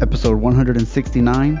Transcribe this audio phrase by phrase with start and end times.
[0.00, 1.58] episode 169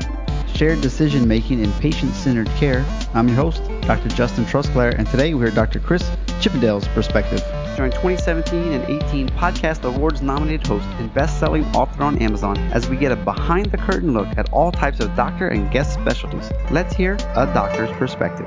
[0.54, 2.84] Shared Decision Making in Patient Centered Care.
[3.12, 4.08] I'm your host, Dr.
[4.08, 5.78] Justin Trosclair, and today we hear Dr.
[5.78, 7.40] Chris Chippendale's perspective.
[7.76, 12.88] Join 2017 and 18 Podcast Awards nominated host and best selling author on Amazon as
[12.88, 16.50] we get a behind the curtain look at all types of doctor and guest specialties.
[16.70, 18.46] Let's hear a doctor's perspective.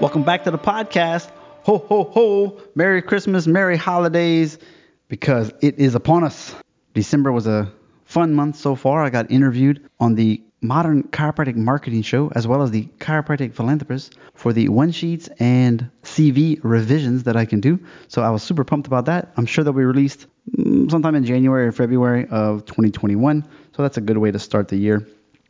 [0.00, 1.30] Welcome back to the podcast.
[1.62, 2.60] Ho, ho, ho.
[2.74, 4.58] Merry Christmas, Merry Holidays,
[5.08, 6.54] because it is upon us.
[6.94, 7.72] December was a
[8.04, 9.02] fun month so far.
[9.02, 14.18] I got interviewed on the Modern Chiropractic Marketing Show as well as the Chiropractic Philanthropist
[14.34, 17.78] for the one sheets and CV revisions that I can do.
[18.08, 19.32] So I was super pumped about that.
[19.36, 23.46] I'm sure they'll be released mm, sometime in January or February of 2021.
[23.76, 25.06] So that's a good way to start the year.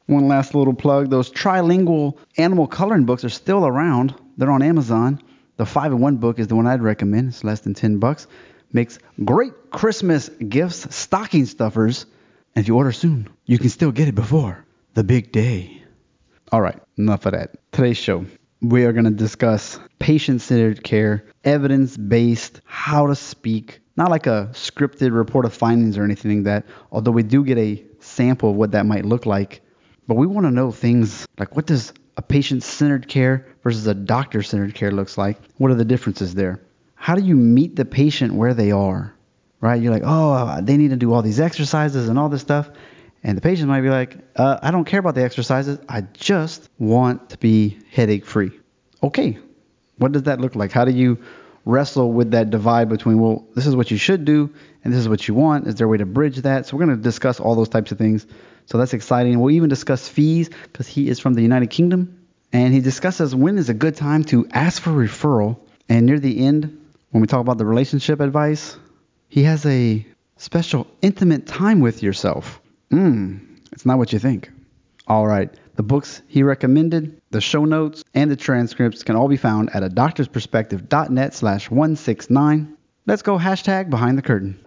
[0.06, 4.14] One last little plug those trilingual animal coloring books are still around.
[4.36, 5.22] They're on Amazon.
[5.56, 7.28] The 5 in 1 book is the one I'd recommend.
[7.28, 8.26] It's less than 10 bucks.
[8.72, 12.06] Makes great Christmas gifts, stocking stuffers.
[12.54, 15.82] And if you order soon, you can still get it before the big day.
[16.52, 17.56] All right, enough of that.
[17.72, 18.26] Today's show,
[18.60, 24.26] we are going to discuss patient centered care, evidence based, how to speak, not like
[24.26, 28.50] a scripted report of findings or anything like that, although we do get a sample
[28.50, 29.62] of what that might look like
[30.08, 33.94] but we want to know things like what does a patient centered care versus a
[33.94, 35.38] doctor centered care looks like?
[35.58, 36.60] What are the differences there?
[36.98, 39.14] How do you meet the patient where they are?
[39.60, 39.80] Right?
[39.80, 42.70] You're like, oh, they need to do all these exercises and all this stuff.
[43.24, 45.78] And the patient might be like, uh, I don't care about the exercises.
[45.88, 48.52] I just want to be headache free.
[49.02, 49.38] Okay.
[49.96, 50.70] What does that look like?
[50.70, 51.18] How do you
[51.64, 55.08] wrestle with that divide between, well, this is what you should do and this is
[55.08, 55.66] what you want?
[55.66, 56.66] Is there a way to bridge that?
[56.66, 58.26] So we're going to discuss all those types of things
[58.68, 59.40] so that's exciting.
[59.40, 62.26] We'll even discuss fees because he is from the United Kingdom.
[62.52, 65.58] And he discusses when is a good time to ask for referral.
[65.88, 66.78] And near the end,
[67.10, 68.78] when we talk about the relationship advice,
[69.28, 70.06] he has a
[70.36, 72.60] special intimate time with yourself.
[72.90, 73.40] Mmm,
[73.72, 74.50] it's not what you think.
[75.06, 75.52] All right.
[75.76, 79.84] The books he recommended, the show notes, and the transcripts can all be found at
[79.84, 82.76] a doctorsperspective.net slash 169.
[83.06, 84.64] Let's go hashtag behind the curtain.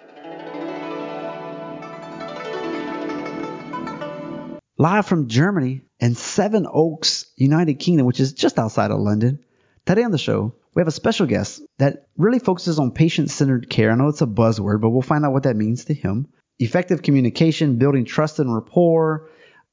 [4.82, 9.38] live from Germany and Sevenoaks, United Kingdom, which is just outside of London.
[9.86, 13.70] Today on the show, we have a special guest that really focuses on patient centered
[13.70, 13.92] care.
[13.92, 16.28] I know it's a buzzword, but we'll find out what that means to him.
[16.60, 19.30] Effective communication, building trust and rapport,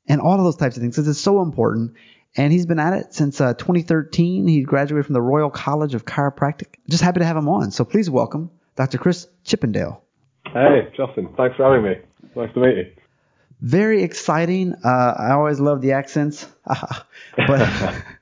[0.08, 1.94] and all of those types of things because it's so important.
[2.36, 4.46] And he's been at it since uh, 2013.
[4.46, 6.74] He graduated from the Royal College of Chiropractic.
[6.88, 7.70] Just happy to have him on.
[7.70, 8.98] So please welcome Dr.
[8.98, 10.02] Chris Chippendale.
[10.52, 11.28] Hey, Justin.
[11.36, 11.96] Thanks for having me.
[12.34, 12.92] Nice to meet you.
[13.60, 14.74] Very exciting.
[14.84, 16.46] Uh, I always love the accents.
[16.66, 17.94] but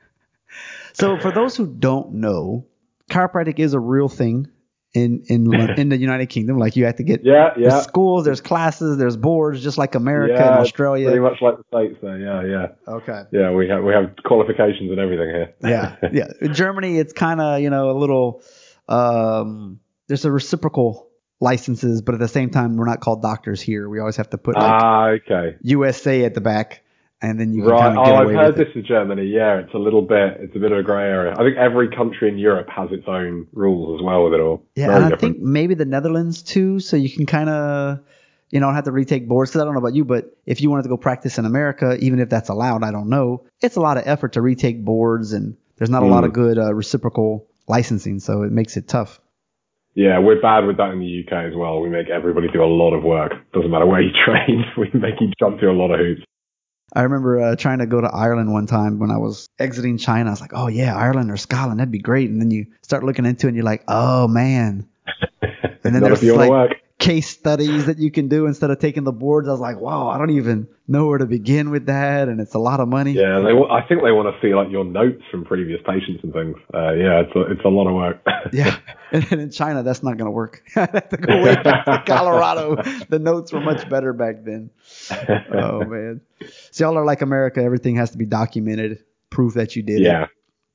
[0.97, 2.67] so for those who don't know,
[3.11, 4.49] chiropractic is a real thing
[4.95, 6.59] in in in the United Kingdom.
[6.59, 9.95] Like you have to get yeah yeah there's schools, there's classes, there's boards, just like
[9.95, 11.07] America yeah, and Australia.
[11.07, 12.19] Pretty much like the states, there.
[12.19, 12.95] Yeah yeah.
[12.95, 13.23] Okay.
[13.33, 15.55] Yeah, we have we have qualifications and everything here.
[15.63, 16.29] yeah yeah.
[16.41, 18.43] In Germany, it's kind of you know a little
[18.89, 23.89] um, there's a reciprocal licenses, but at the same time, we're not called doctors here.
[23.89, 25.57] We always have to put like ah, okay.
[25.63, 26.83] USA at the back,
[27.23, 27.81] and then you can right.
[27.81, 29.27] kind of get oh, away I've heard with this in Germany.
[29.27, 31.33] Yeah, it's a little bit, it's a bit of a grey area.
[31.33, 34.65] I think every country in Europe has its own rules as well with it all.
[34.75, 35.37] Yeah, Very and different.
[35.37, 36.79] I think maybe the Netherlands too.
[36.81, 38.01] So you can kind of,
[38.51, 39.51] you know, have to retake boards.
[39.51, 41.97] Because I don't know about you, but if you wanted to go practice in America,
[42.01, 43.45] even if that's allowed, I don't know.
[43.63, 46.11] It's a lot of effort to retake boards, and there's not a Mm.
[46.11, 49.21] lot of good uh, reciprocal licensing, so it makes it tough.
[49.95, 51.81] Yeah, we're bad with that in the UK as well.
[51.81, 53.33] We make everybody do a lot of work.
[53.55, 54.65] Doesn't matter where you train.
[54.77, 56.23] We make you jump through a lot of hoops.
[56.93, 60.31] I remember uh, trying to go to Ireland one time when I was exiting China.
[60.31, 62.31] I was like, oh, yeah, Ireland or Scotland, that'd be great.
[62.31, 64.89] And then you start looking into it and you're like, oh, man.
[65.85, 66.73] And then there's if you want like work.
[66.99, 69.47] case studies that you can do instead of taking the boards.
[69.47, 72.27] I was like, wow, I don't even know where to begin with that.
[72.27, 73.13] And it's a lot of money.
[73.13, 76.33] Yeah, they, I think they want to see like your notes from previous patients and
[76.33, 76.57] things.
[76.75, 78.21] Uh, yeah, it's a, it's a lot of work.
[78.53, 78.79] Yeah.
[79.11, 80.63] And in China, that's not going to work.
[80.77, 82.77] I have to go way back to Colorado.
[83.09, 84.71] The notes were much better back then.
[85.53, 86.21] Oh, man.
[86.71, 87.61] So y'all are like America.
[87.63, 88.99] Everything has to be documented,
[89.31, 90.03] proof that you did it.
[90.03, 90.27] yeah,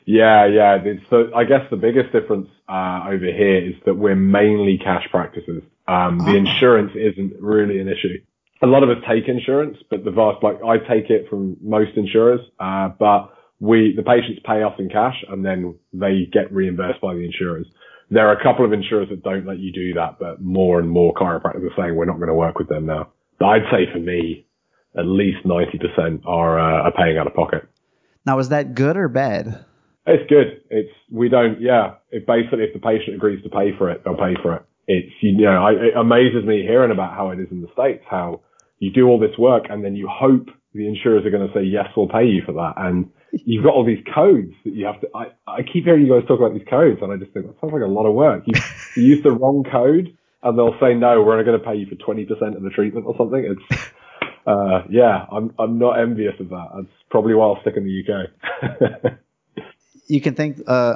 [0.06, 0.94] yeah, yeah.
[1.10, 5.64] So I guess the biggest difference uh, over here is that we're mainly cash practices.
[5.88, 6.36] Um, the Ah.
[6.36, 8.18] insurance isn't really an issue.
[8.64, 11.98] A lot of us take insurance, but the vast like I take it from most
[11.98, 12.42] insurers.
[12.60, 17.14] Uh, but we the patients pay us in cash and then they get reimbursed by
[17.14, 17.66] the insurers.
[18.10, 20.90] There are a couple of insurers that don't let you do that, but more and
[20.90, 23.10] more chiropractors are saying we're not going to work with them now.
[23.44, 24.46] I'd say for me,
[24.98, 27.68] at least 90% are, uh, are paying out of pocket.
[28.26, 29.66] Now, is that good or bad?
[30.06, 30.62] It's good.
[30.70, 34.16] It's, we don't, yeah, it basically, if the patient agrees to pay for it, they'll
[34.16, 34.64] pay for it.
[34.88, 38.04] it's, you know, I, it amazes me hearing about how it is in the States,
[38.10, 38.42] how
[38.80, 41.64] you do all this work and then you hope the insurers are going to say,
[41.64, 42.74] yes, we'll pay you for that.
[42.78, 46.14] And you've got all these codes that you have to, I, I keep hearing you
[46.14, 48.14] guys talk about these codes and I just think that sounds like a lot of
[48.14, 48.44] work.
[48.46, 48.54] You,
[48.96, 51.86] you use the wrong code and they'll say, no, we're only going to pay you
[51.86, 53.46] for 20% of the treatment or something.
[53.46, 53.82] It's,
[54.48, 56.70] uh, yeah, I'm, I'm not envious of that.
[56.76, 59.14] That's probably why I'll stick in the UK.
[60.08, 60.96] you can think, uh,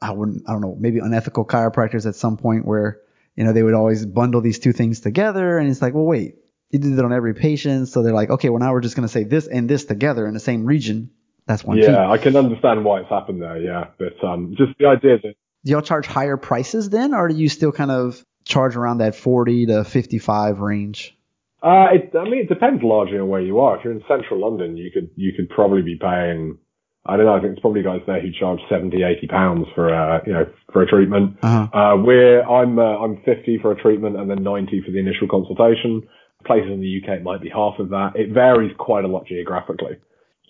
[0.00, 3.00] I wouldn't, I don't know, maybe unethical chiropractors at some point where,
[3.36, 6.36] you know, they would always bundle these two things together and it's like, well, wait,
[6.70, 7.88] you did it on every patient.
[7.88, 10.26] So they're like, okay, well, now we're just going to say this and this together
[10.26, 11.10] in the same region.
[11.46, 12.12] That's one yeah, fee.
[12.12, 13.56] I can understand why it's happened there.
[13.56, 13.86] Yeah.
[13.98, 15.34] But, um, just the idea that,
[15.64, 19.14] Do y'all charge higher prices then, or do you still kind of charge around that
[19.14, 21.16] 40 to 55 range?
[21.62, 23.78] uh, it, I mean, it depends largely on where you are.
[23.78, 26.58] If you're in central London, you could, you could probably be paying,
[27.06, 29.94] I don't know, I think there's probably guys there who charge 70, 80 pounds for,
[29.94, 31.38] uh, you know, for a treatment.
[31.40, 31.78] Uh-huh.
[31.78, 35.28] Uh, we're, I'm, uh, I'm 50 for a treatment and then 90 for the initial
[35.28, 36.02] consultation.
[36.44, 38.16] Places in the UK it might be half of that.
[38.16, 39.98] It varies quite a lot geographically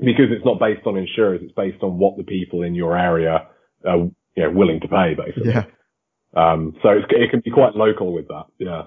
[0.01, 1.41] because it's not based on insurers.
[1.43, 3.47] It's based on what the people in your area
[3.85, 5.53] are, you know, willing to pay basically.
[5.53, 5.65] Yeah.
[6.35, 8.47] Um, so it's, it can be quite local with that.
[8.59, 8.85] Yeah.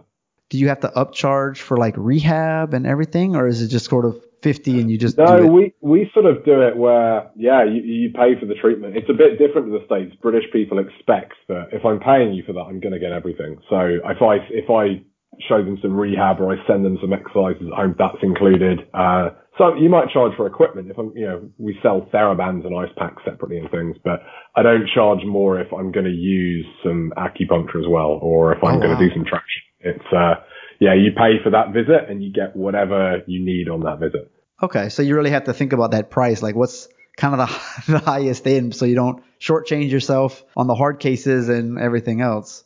[0.50, 4.06] Do you have to upcharge for like rehab and everything, or is it just sort
[4.06, 7.81] of 50 and you just No, we, we sort of do it where, yeah, you,
[7.81, 8.95] you pay for the treatment.
[8.95, 10.15] It's a bit different to the States.
[10.21, 13.57] British people expect that if I'm paying you for that, I'm going to get everything.
[13.69, 15.03] So if I, if I
[15.47, 18.79] show them some rehab or I send them some exercises at home, that's included.
[18.93, 22.75] Uh, so you might charge for equipment if I'm, you know, we sell TheraBands and
[22.77, 24.21] ice packs separately and things, but
[24.55, 28.63] I don't charge more if I'm going to use some acupuncture as well, or if
[28.63, 28.99] I'm Oh, going wow.
[28.99, 29.61] to do some traction.
[29.79, 30.35] It's, uh,
[30.79, 34.29] yeah, you pay for that visit and you get whatever you need on that visit.
[34.61, 36.41] Okay, so you really have to think about that price.
[36.41, 37.47] Like, what's kind of
[37.87, 42.19] the, the highest end, so you don't shortchange yourself on the hard cases and everything
[42.19, 42.63] else.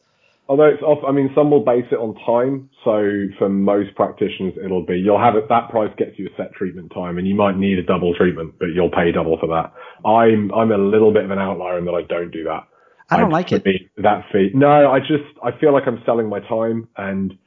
[0.50, 2.69] Although it's off, I mean, some will base it on time.
[2.84, 6.54] So for most practitioners, it'll be, you'll have it, that price gets you a set
[6.54, 9.72] treatment time and you might need a double treatment, but you'll pay double for that.
[10.10, 12.63] I'm, I'm a little bit of an outlier in that I don't do that.
[13.12, 13.63] I don't I- like it.
[13.98, 14.50] that fee.
[14.56, 17.38] No, I just, I feel like I'm selling my time and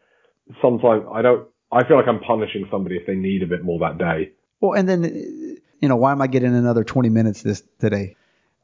[0.62, 3.80] sometimes I don't, I feel like I'm punishing somebody if they need a bit more
[3.80, 4.30] that day.
[4.60, 8.14] Well, and then, you know, why am I getting another 20 minutes this today?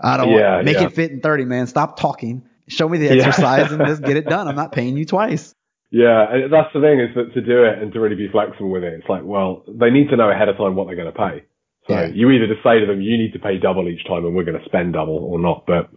[0.01, 0.85] I don't Yeah, want, make yeah.
[0.85, 1.67] it fit in 30, man.
[1.67, 2.45] Stop talking.
[2.69, 3.27] Show me the Yeah.
[3.27, 4.47] exercise and just get it done.
[4.49, 5.55] I'm not paying you twice.
[5.91, 8.85] Yeah, that's the thing is that to do it and to really be flexible with
[8.85, 11.19] it, it's like, well, they need to know ahead of time what they're going to
[11.19, 11.45] pay.
[11.89, 12.07] So Yeah.
[12.13, 14.45] you either just say to them, you need to pay double each time and we're
[14.45, 15.65] going to spend double or not.
[15.67, 15.89] But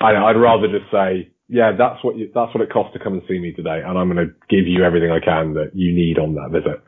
[0.00, 3.14] I, I'd rather just say, yeah, that's what you, that's what it costs to come
[3.14, 3.82] and see me today.
[3.84, 6.80] And I'm going to give you everything I can that you need on that visit.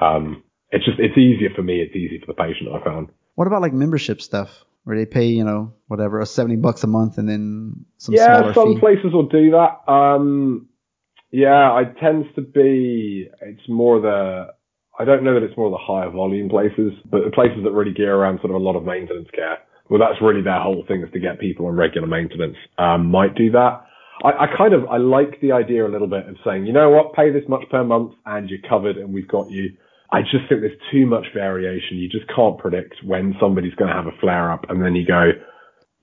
[0.00, 1.80] Um, it's just, it's easier for me.
[1.82, 2.70] It's easy for the patient.
[2.72, 3.08] I found.
[3.34, 7.18] What about like membership stuff where they pay, you know, whatever, 70 bucks a month
[7.18, 8.80] and then some yeah, smaller some fee?
[8.80, 9.86] places will do that.
[9.86, 10.66] Um,
[11.30, 14.46] yeah, it tends to be, it's more the,
[14.98, 17.92] I don't know that it's more the higher volume places, but the places that really
[17.92, 19.58] gear around sort of a lot of maintenance care.
[19.90, 23.34] Well, that's really their whole thing is to get people on regular maintenance, um, might
[23.34, 23.84] do that.
[24.24, 26.88] I, I kind of, I like the idea a little bit of saying, you know
[26.88, 29.76] what, pay this much per month and you're covered and we've got you.
[30.10, 31.98] I just think there's too much variation.
[31.98, 35.06] You just can't predict when somebody's going to have a flare up and then you
[35.06, 35.32] go,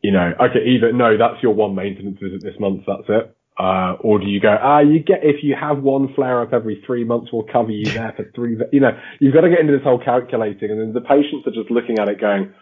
[0.02, 3.36] you know, okay, either no, that's your one maintenance visit this month, that's it.
[3.58, 6.84] Uh, or do you go, ah, you get, if you have one flare up every
[6.86, 9.74] three months, we'll cover you there for three, you know, you've got to get into
[9.74, 12.54] this whole calculating and then the patients are just looking at it going,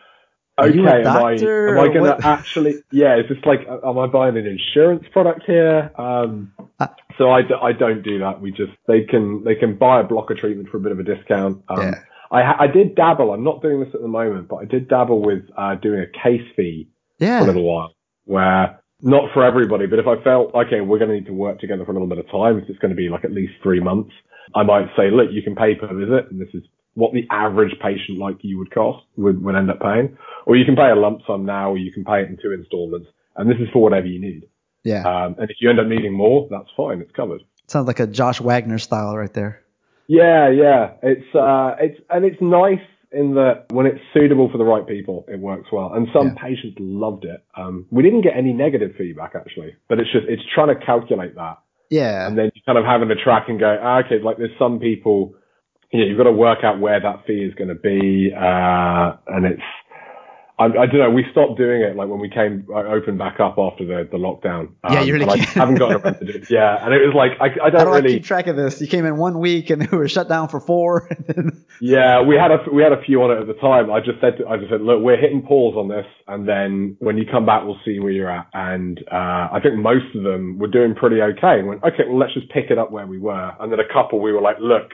[0.57, 3.61] Are okay, you a am I, am I going to actually, yeah, is this like,
[3.67, 5.91] am I buying an insurance product here?
[5.97, 7.41] Um, Uh, so I
[7.71, 8.41] don't do that.
[8.41, 11.03] We just, they can, they can buy a blocker treatment for a bit of a
[11.03, 11.63] discount.
[11.69, 11.93] Um, Yeah.
[12.31, 13.31] I, I did dabble.
[13.31, 16.07] I'm not doing this at the moment, but I did dabble with, uh, doing a
[16.07, 17.37] case fee yeah.
[17.37, 17.93] for a little while
[18.25, 21.59] where not for everybody, but if I felt, okay, we're going to need to work
[21.59, 23.53] together for a little bit of time, if it's going to be like at least
[23.61, 24.11] three months,
[24.55, 26.63] I might say, look, you can pay per visit and this is
[26.95, 30.17] what the average patient like you would cost, would, would end up paying.
[30.45, 32.51] Or you can pay a lump sum now or you can pay it in two
[32.51, 33.07] installments.
[33.35, 34.43] And this is for whatever you need.
[34.83, 35.01] Yeah.
[35.01, 37.01] Um, and if you end up needing more, that's fine.
[37.01, 37.41] It's covered.
[37.67, 39.61] Sounds like a Josh Wagner style right there.
[40.07, 40.93] Yeah, yeah.
[41.01, 45.25] It's uh it's and it's nice in that when it's suitable for the right people,
[45.29, 45.93] it works well.
[45.93, 46.33] And some Yeah.
[46.43, 47.41] patients loved it.
[47.55, 51.35] Um we didn't get any negative feedback actually, but it's just it's trying to calculate
[51.35, 51.59] that.
[51.89, 52.27] Yeah.
[52.27, 54.79] And then you kind of having to track and go, ah, okay, like there's some
[54.79, 55.35] people
[55.93, 59.15] you know, you've got to work out where that fee is going to be, uh,
[59.27, 59.61] and it's,
[60.59, 61.09] I, I don't know.
[61.09, 64.17] We stopped doing it like when we came I opened back up after the, the
[64.17, 64.69] lockdown.
[64.87, 65.49] Yeah, you really and I can't.
[65.49, 66.49] haven't gotten around to do it.
[66.49, 68.13] Yeah, and it was like I, I don't do I really.
[68.13, 68.79] keep track of this?
[68.79, 71.09] You came in one week and we were shut down for four.
[71.81, 73.91] Yeah, we had a we had a few on it at the time.
[73.91, 76.95] I just said to, I just said, look, we're hitting pause on this, and then
[76.99, 78.47] when you come back, we'll see where you're at.
[78.53, 81.59] And uh, I think most of them were doing pretty okay.
[81.59, 83.51] And went, okay, well, let's just pick it up where we were.
[83.59, 84.91] And then a couple, we were like, look,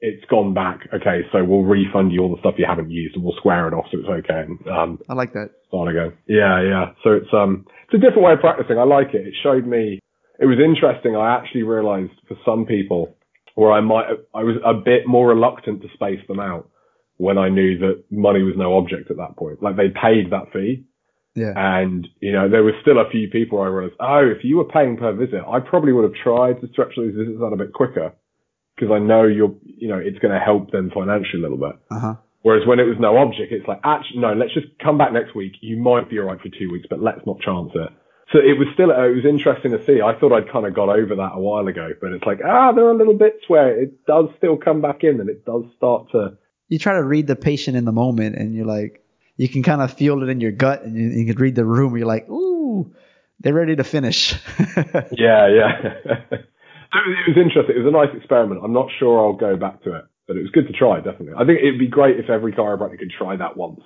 [0.00, 0.88] it's gone back.
[0.94, 3.74] Okay, so we'll refund you all the stuff you haven't used, and we'll square it
[3.74, 4.44] off so it's okay.
[4.48, 5.50] And um, I like that.
[5.68, 6.16] start again.
[6.26, 6.86] Yeah, yeah.
[7.04, 8.78] So it's um it's a different way of practicing.
[8.78, 9.26] I like it.
[9.26, 9.98] It showed me
[10.38, 11.16] it was interesting.
[11.16, 13.14] I actually realized for some people
[13.56, 16.68] where I might I was a bit more reluctant to space them out
[17.18, 19.62] when I knew that money was no object at that point.
[19.62, 20.84] Like they paid that fee
[21.34, 21.52] Yeah.
[21.54, 24.64] and you know there was still a few people I realized, oh, if you were
[24.64, 27.74] paying per visit, I probably would have tried to stretch those visits out a bit
[27.74, 28.14] quicker
[28.80, 31.78] because I know you're you know it's going to help them financially a little bit.
[31.90, 32.14] Uh huh.
[32.42, 35.34] Whereas when it was no object, it's like, actually, no, let's just come back next
[35.34, 35.52] week.
[35.60, 37.90] You might be alright for two weeks, but let's not chance it.
[38.32, 40.00] So it was still, it was interesting to see.
[40.00, 42.72] I thought I'd kind of got over that a while ago, but it's like, ah,
[42.72, 46.10] there are little bits where it does still come back in and it does start
[46.12, 49.04] to, You try to read the patient in the moment and you're like,
[49.36, 51.64] you can kind of feel it in your gut and you, you can read the
[51.64, 51.96] room.
[51.96, 52.94] You're like, ooh,
[53.40, 54.32] they're ready to finish.
[55.12, 56.22] yeah, yeah.
[56.92, 57.76] it, was, interesting.
[57.76, 58.60] It was a nice experiment.
[58.64, 61.34] I'm not sure I'll go back to it, but it was good to try, definitely.
[61.36, 63.80] I think it'd be great if every chiropractor could try that once.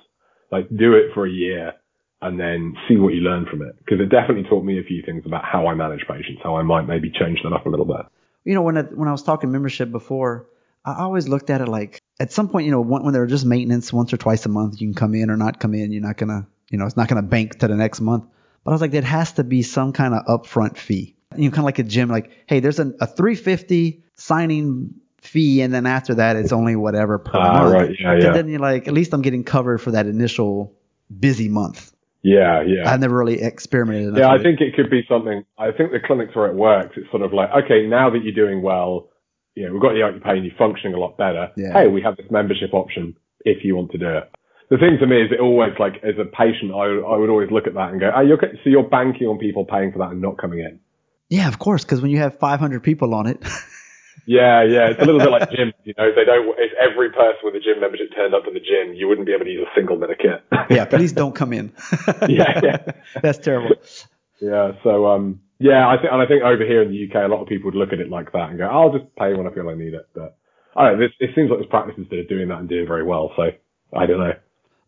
[0.51, 1.73] Like do it for a year
[2.21, 3.75] and then see what you learn from it.
[3.79, 6.63] Because it definitely taught me a few things about how I manage patients, how I
[6.63, 8.05] might maybe change that up a little bit.
[8.45, 10.47] you know, when I, when I was talking membership before,
[10.85, 13.45] I always looked at it like at some point, you know, when, when they're just
[13.45, 15.91] maintenance once or twice a month, you can come in or not come in.
[15.91, 18.25] You're not gonna, you know, it's not gonna bank to the next month.
[18.63, 21.14] But I was like, there has to be some kind of upfront fee.
[21.37, 25.61] You know, kind of like a gym, like, hey, there's an, a 350 signing fee,
[25.61, 27.73] and then after that, it's only whatever per Ah, month.
[27.73, 27.95] right.
[27.99, 28.31] Yeah, And yeah.
[28.33, 30.73] then you're like, at least I'm getting covered for that initial
[31.19, 31.91] busy month.
[32.21, 32.91] Yeah, yeah.
[32.91, 34.17] I've never really experimented.
[34.17, 35.43] Yeah, I think it could be something.
[35.59, 38.33] I think the clinics where it works, it's sort of like, okay, now that you're
[38.33, 39.09] doing well,
[39.53, 41.51] you know, we've got you out, you're you're functioning a lot better.
[41.55, 41.73] Yeah.
[41.73, 44.31] Hey, we have this membership option if you want to do it.
[44.71, 47.51] The thing to me is it always like, as a patient, I, I would always
[47.51, 50.09] look at that and go, oh, you're, so you're banking on people paying for that
[50.09, 50.79] and not coming in.
[51.29, 53.41] Yeah, of course, because when you have 500 people on it,
[54.27, 54.89] Yeah, yeah.
[54.89, 57.59] It's a little bit like gyms, you know, they don't, if every person with a
[57.59, 59.97] gym membership turned up to the gym, you wouldn't be able to use a single
[59.97, 60.43] minute kit.
[60.71, 61.71] yeah, please don't come in.
[62.27, 62.77] Yeah, yeah.
[63.21, 63.75] That's terrible.
[64.41, 64.71] Yeah.
[64.83, 67.41] So, um, yeah, I think, and I think over here in the UK, a lot
[67.43, 69.53] of people would look at it like that and go, I'll just pay when I
[69.53, 70.07] feel I need it.
[70.15, 70.37] But
[70.75, 72.87] I don't know, this, it seems like there's practices that are doing that and doing
[72.87, 73.31] very well.
[73.35, 73.51] So
[73.95, 74.33] I don't know.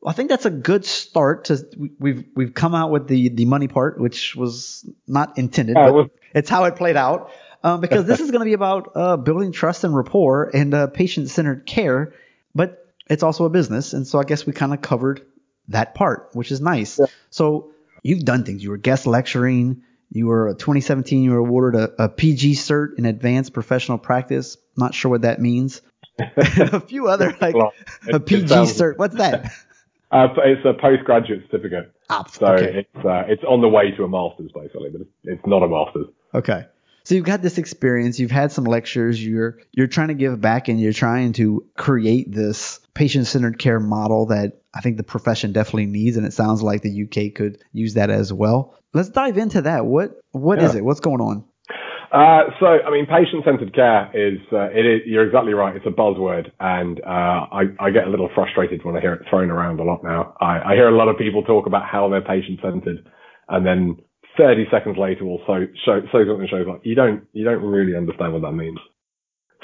[0.02, 1.46] Well, I think that's a good start.
[1.46, 5.76] To we- we've we've come out with the the money part, which was not intended,
[5.76, 7.32] Yeah, it was- it's how it played out.
[7.64, 10.88] Um, because this is going to be about uh, building trust and rapport and uh,
[10.88, 12.14] patient centered care,
[12.54, 15.26] but it's also a business, and so I guess we kind of covered
[15.70, 17.00] that part, which is nice.
[17.32, 17.72] So
[18.04, 18.64] you've done things.
[18.64, 19.82] You were guest lecturing.
[20.12, 21.24] You were 2017.
[21.24, 24.58] You were awarded a, a PG cert in advanced professional practice.
[24.78, 25.82] Not sure what that means.
[26.38, 27.72] a few other like a
[28.08, 28.98] it- it PG cert.
[28.98, 29.52] What's that?
[30.10, 31.92] Uh, it's a postgraduate certificate.
[32.10, 32.88] Ah, So okay.
[32.96, 35.68] it's, uh, it's on the way to a master's basically, but it's, it's not a
[35.68, 36.06] master's.
[36.34, 36.66] Okay.
[37.04, 40.68] So you've got this experience, you've had some lectures, you're you're trying to give back
[40.68, 45.86] and you're trying to create this patient-centered care model that I think the profession definitely
[45.86, 48.76] needs and it sounds like the UK could use that as well.
[48.94, 49.86] Let's dive into that.
[49.86, 50.80] What what is Yeah.
[50.80, 50.84] it?
[50.86, 51.46] What's going on?
[52.12, 55.76] Uh, so, I mean, patient-centered care is, uh, it is, you're exactly right.
[55.76, 57.08] It's a buzzword and, uh,
[57.52, 60.34] I, I get a little frustrated when I hear it thrown around a lot now.
[60.40, 63.10] I, I hear a lot of people talk about how they're patient-centered
[63.50, 63.98] and then
[64.38, 66.82] 30 seconds later will so, show, say something shows up.
[66.84, 68.80] you don't, you don't really understand what that means.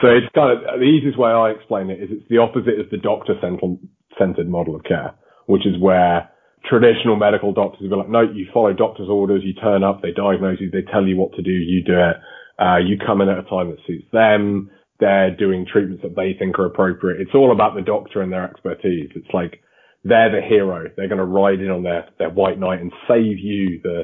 [0.01, 2.89] So it's kind of, the easiest way I explain it is it's the opposite of
[2.89, 5.13] the doctor-centered model of care,
[5.45, 6.29] which is where
[6.67, 10.11] traditional medical doctors will be like, no, you follow doctor's orders, you turn up, they
[10.11, 12.17] diagnose you, they tell you what to do, you do it.
[12.59, 14.69] Uh, you come in at a time that suits them.
[14.99, 17.19] They're doing treatments that they think are appropriate.
[17.19, 19.09] It's all about the doctor and their expertise.
[19.15, 19.61] It's like
[20.03, 20.85] they're the hero.
[20.95, 24.03] They're going to ride in on their, their white knight and save you, the,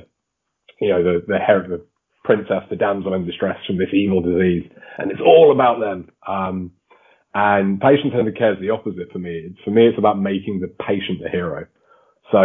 [0.81, 1.85] you know, the, the, her- the
[2.23, 4.69] princess, the damsel in distress from this evil disease.
[4.97, 6.09] And it's all about them.
[6.27, 6.71] Um,
[7.33, 9.55] and patient-centered care is the opposite for me.
[9.63, 11.67] For me, it's about making the patient the hero.
[12.31, 12.37] So,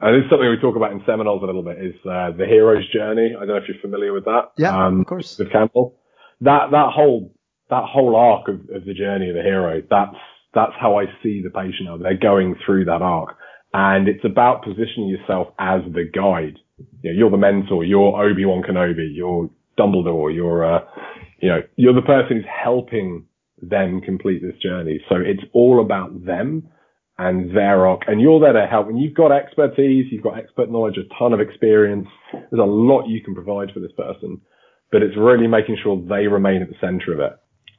[0.00, 2.46] and this is something we talk about in seminars a little bit is, uh, the
[2.46, 3.34] hero's journey.
[3.36, 4.52] I don't know if you're familiar with that.
[4.56, 5.38] Yeah, Um, of course.
[5.38, 5.96] with Campbell.
[6.40, 7.34] That, that whole,
[7.70, 10.16] that whole arc of, of the journey of the hero, that's,
[10.54, 11.96] that's how I see the patient now.
[11.98, 13.36] They're going through that arc.
[13.74, 16.58] And it's about positioning yourself as the guide.
[17.02, 20.80] You know, you're the mentor, you're Obi-Wan Kenobi, you're Dumbledore, you're, uh,
[21.40, 23.26] you know, you're the person who's helping
[23.60, 25.00] them complete this journey.
[25.08, 26.68] So it's all about them
[27.18, 28.88] and their arc, and you're there to help.
[28.88, 32.08] And you've got expertise, you've got expert knowledge, a ton of experience.
[32.32, 34.40] There's a lot you can provide for this person,
[34.90, 37.38] but it's really making sure they remain at the center of it.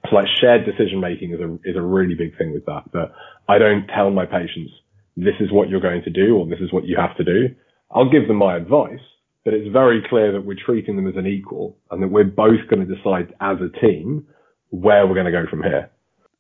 [0.10, 3.12] So like shared decision making is a, is a really big thing with that, that
[3.48, 4.72] I don't tell my patients,
[5.16, 7.56] this is what you're going to do or this is what you have to do.
[7.94, 9.00] I'll give them my advice,
[9.46, 12.68] but it's very clear that we're treating them as an equal and that we're both
[12.70, 14.28] going to decide as a team
[14.70, 15.92] where we're going to go from here.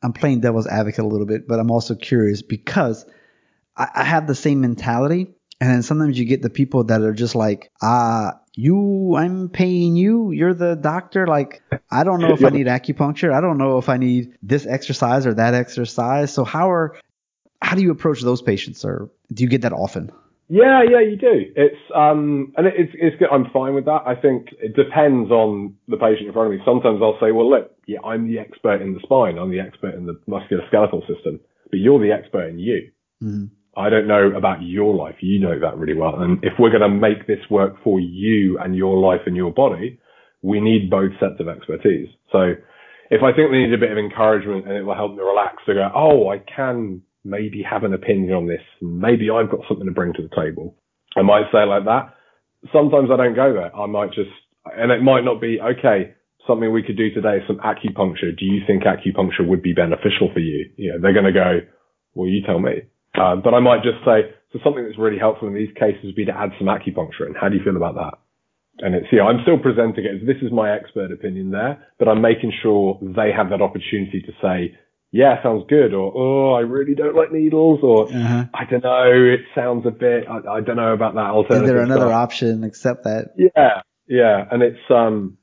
[0.01, 3.05] I'm playing devil's advocate a little bit, but I'm also curious because
[3.77, 5.27] I, I have the same mentality.
[5.62, 9.95] And then sometimes you get the people that are just like, ah, you, I'm paying
[9.95, 10.31] you.
[10.31, 11.25] You're the doctor.
[11.25, 13.31] Like, I don't know if I need acupuncture.
[13.31, 16.33] I don't know if I need this exercise or that exercise.
[16.33, 17.00] So how are,
[17.62, 20.12] how do you approach those patients or do you get that often?
[20.53, 21.50] Yeah, yeah, you do.
[21.55, 23.29] It's um, and it's it's good.
[23.31, 24.05] I'm fine with that.
[24.05, 26.63] I think it depends on the patient in front of me.
[26.63, 29.39] Sometimes I'll say, well, look, yeah, I'm the expert in the spine.
[29.39, 31.39] I'm the expert in the musculoskeletal system,
[31.72, 32.91] but you're the expert in you.
[33.24, 33.45] Mm-hmm.
[33.75, 35.15] I don't know about your life.
[35.22, 36.22] You know that really well.
[36.22, 39.51] And if we're going to make this work for you and your life and your
[39.51, 40.00] body,
[40.43, 42.10] we need both sets of expertise.
[42.31, 42.53] So
[43.10, 45.63] if I think they need a bit of encouragement and it will help me relax
[45.65, 48.62] to go, oh, I can maybe have an opinion on this.
[48.82, 50.75] Maybe I've got something to bring to the table.
[51.15, 52.15] I might say like that.
[52.72, 53.75] Sometimes I don't go there.
[53.75, 54.32] I might just,
[54.65, 56.15] and it might not be, okay,
[56.48, 58.38] something we could do today is some acupuncture.
[58.38, 60.70] Do you think acupuncture would be beneficial for you?
[60.77, 61.60] You know, they're going to go,
[62.15, 62.84] well, you tell me.
[63.15, 66.15] Um, but I might just say, so something that's really helpful in these cases would
[66.15, 67.36] be to add some acupuncture in.
[67.39, 68.18] How do you feel about that?
[68.80, 72.08] And it's, yeah, I'm still presenting it as this is my expert opinion there, but
[72.08, 74.75] I'm making sure they have that opportunity to say,
[75.13, 78.46] yeah, sounds good, or oh, I really don't like needles, or uh-huh.
[78.51, 81.65] I don't know, it sounds a bit, I, I don't know about that alternative.
[81.65, 82.24] Is there another stuff.
[82.24, 83.36] option except that?
[83.38, 85.38] Yeah, yeah, and it's um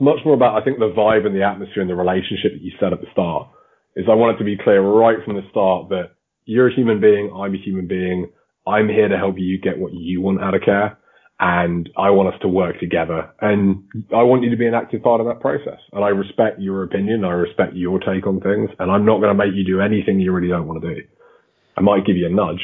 [0.00, 2.70] much more about I think the vibe and the atmosphere and the relationship that you
[2.78, 3.48] set at the start.
[3.96, 6.14] Is I want it to be clear right from the start that
[6.44, 8.30] you're a human being, I'm a human being,
[8.64, 10.98] I'm here to help you get what you want out of care
[11.38, 13.30] and I want us to work together.
[13.40, 15.78] And I want you to be an active part of that process.
[15.92, 17.24] And I respect your opinion.
[17.24, 18.70] I respect your take on things.
[18.78, 21.00] And I'm not going to make you do anything you really don't want to do.
[21.76, 22.62] I might give you a nudge.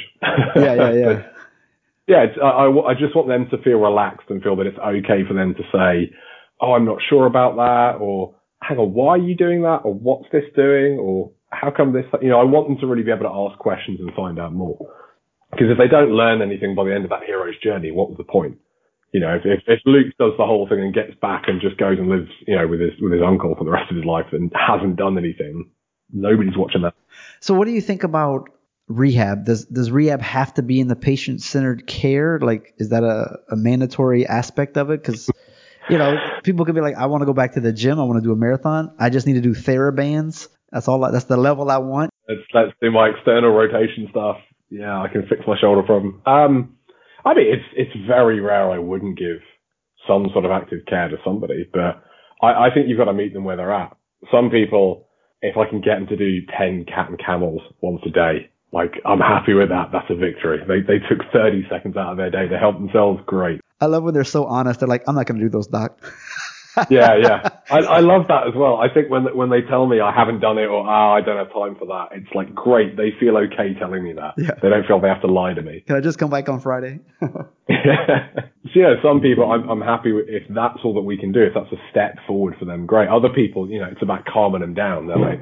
[0.57, 1.23] Yeah, yeah, yeah.
[2.07, 5.27] yeah, I, I, I just want them to feel relaxed and feel that it's okay
[5.29, 6.15] for them to say,
[6.61, 9.93] oh, I'm not sure about that, or hang on, why are you doing that, or
[9.93, 13.11] what's this doing, or how come this, you know, I want them to really be
[13.11, 14.79] able to ask questions and find out more.
[15.53, 18.17] Because if they don't learn anything by the end of that hero's journey, what was
[18.17, 18.57] the point?
[19.13, 21.77] You know, if, if, if Luke does the whole thing and gets back and just
[21.77, 24.07] goes and lives, you know, with his with his uncle for the rest of his
[24.07, 25.69] life and hasn't done anything,
[26.11, 26.95] nobody's watching that.
[27.41, 28.49] So, what do you think about
[28.89, 29.45] rehab?
[29.45, 32.39] Does does rehab have to be in the patient centered care?
[32.41, 35.03] Like, is that a, a mandatory aspect of it?
[35.03, 35.31] Because
[35.91, 38.01] you know, people could be like, I want to go back to the gym.
[38.01, 38.95] I want to do a marathon.
[38.99, 40.49] I just need to do TheraBands.
[40.71, 41.01] That's all.
[41.13, 42.11] that's the level I want.
[42.27, 44.39] Let's, let's do my external rotation stuff
[44.73, 46.23] yeah, I can fix my shoulder problem.
[46.25, 46.77] Um,
[47.27, 49.41] I mean, it's it's very rare I wouldn't give
[50.09, 52.03] some sort of active care to somebody, but
[52.41, 53.95] I, I think you've got to meet them where they're at.
[54.33, 55.09] Some people,
[55.43, 58.95] if I can get them to do 10 cat and camels once a day, like
[59.05, 59.91] I'm happy with that.
[59.93, 60.65] That's a victory.
[60.67, 63.21] They they took 30 seconds out of their day to help themselves.
[63.27, 63.61] Great.
[63.79, 64.81] I love when they're so honest.
[64.81, 66.01] They're like, I'm not going to do those, doc.
[66.91, 67.49] yeah, yeah.
[67.71, 68.77] I, I love that as well.
[68.77, 71.21] I think when when they tell me I haven't done it or ah, oh, I
[71.21, 72.97] don't have time for that, it's like great.
[72.97, 74.35] They feel okay telling me that.
[74.37, 74.53] Yeah.
[74.63, 75.85] They don't feel they have to lie to me.
[75.87, 77.01] Can I just come back on Friday?
[77.69, 78.29] yeah.
[78.73, 81.43] So, yeah, some people I'm I'm happy with if that's all that we can do.
[81.43, 83.09] If that's a step forward for them, great.
[83.09, 85.09] Other people, you know, it's about calming them down.
[85.09, 85.41] They're like,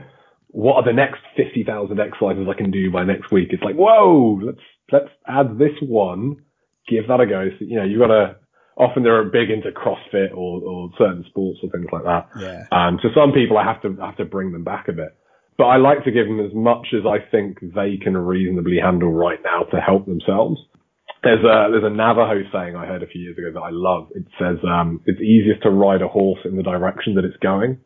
[0.48, 3.48] what are the next fifty thousand exercises I can do by next week?
[3.52, 4.58] It's like, whoa, let's
[4.90, 6.42] let's add this one,
[6.88, 7.50] give that a go.
[7.58, 8.36] So, you know, you got to
[8.80, 12.28] often they're big into CrossFit or, or certain sports or things like that.
[12.40, 12.64] Yeah.
[12.72, 15.14] Um, so some people I have to have to bring them back a bit,
[15.58, 19.12] but I like to give them as much as I think they can reasonably handle
[19.12, 20.58] right now to help themselves.
[21.22, 24.08] There's a there's a Navajo saying I heard a few years ago that I love.
[24.14, 27.78] It says um, it's easiest to ride a horse in the direction that it's going.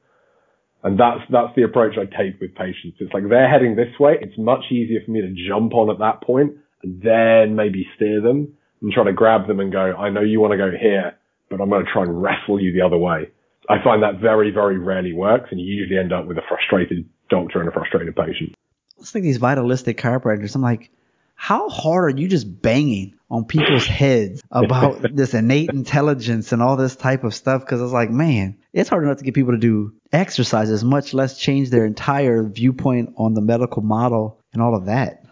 [0.84, 2.98] And that's, that's the approach I take with patients.
[3.00, 4.18] It's like they're heading this way.
[4.20, 6.52] It's much easier for me to jump on at that point
[6.82, 8.52] and then maybe steer them
[8.84, 11.16] and try to grab them and go, I know you want to go here,
[11.48, 13.30] but I'm going to try and wrestle you the other way.
[13.68, 17.08] I find that very, very rarely works, and you usually end up with a frustrated
[17.30, 18.54] doctor and a frustrated patient.
[18.98, 20.54] It's like these vitalistic chiropractors.
[20.54, 20.90] I'm like,
[21.34, 26.76] how hard are you just banging on people's heads about this innate intelligence and all
[26.76, 27.62] this type of stuff?
[27.62, 31.38] Because it's like, man, it's hard enough to get people to do exercises, much less
[31.38, 35.24] change their entire viewpoint on the medical model and all of that.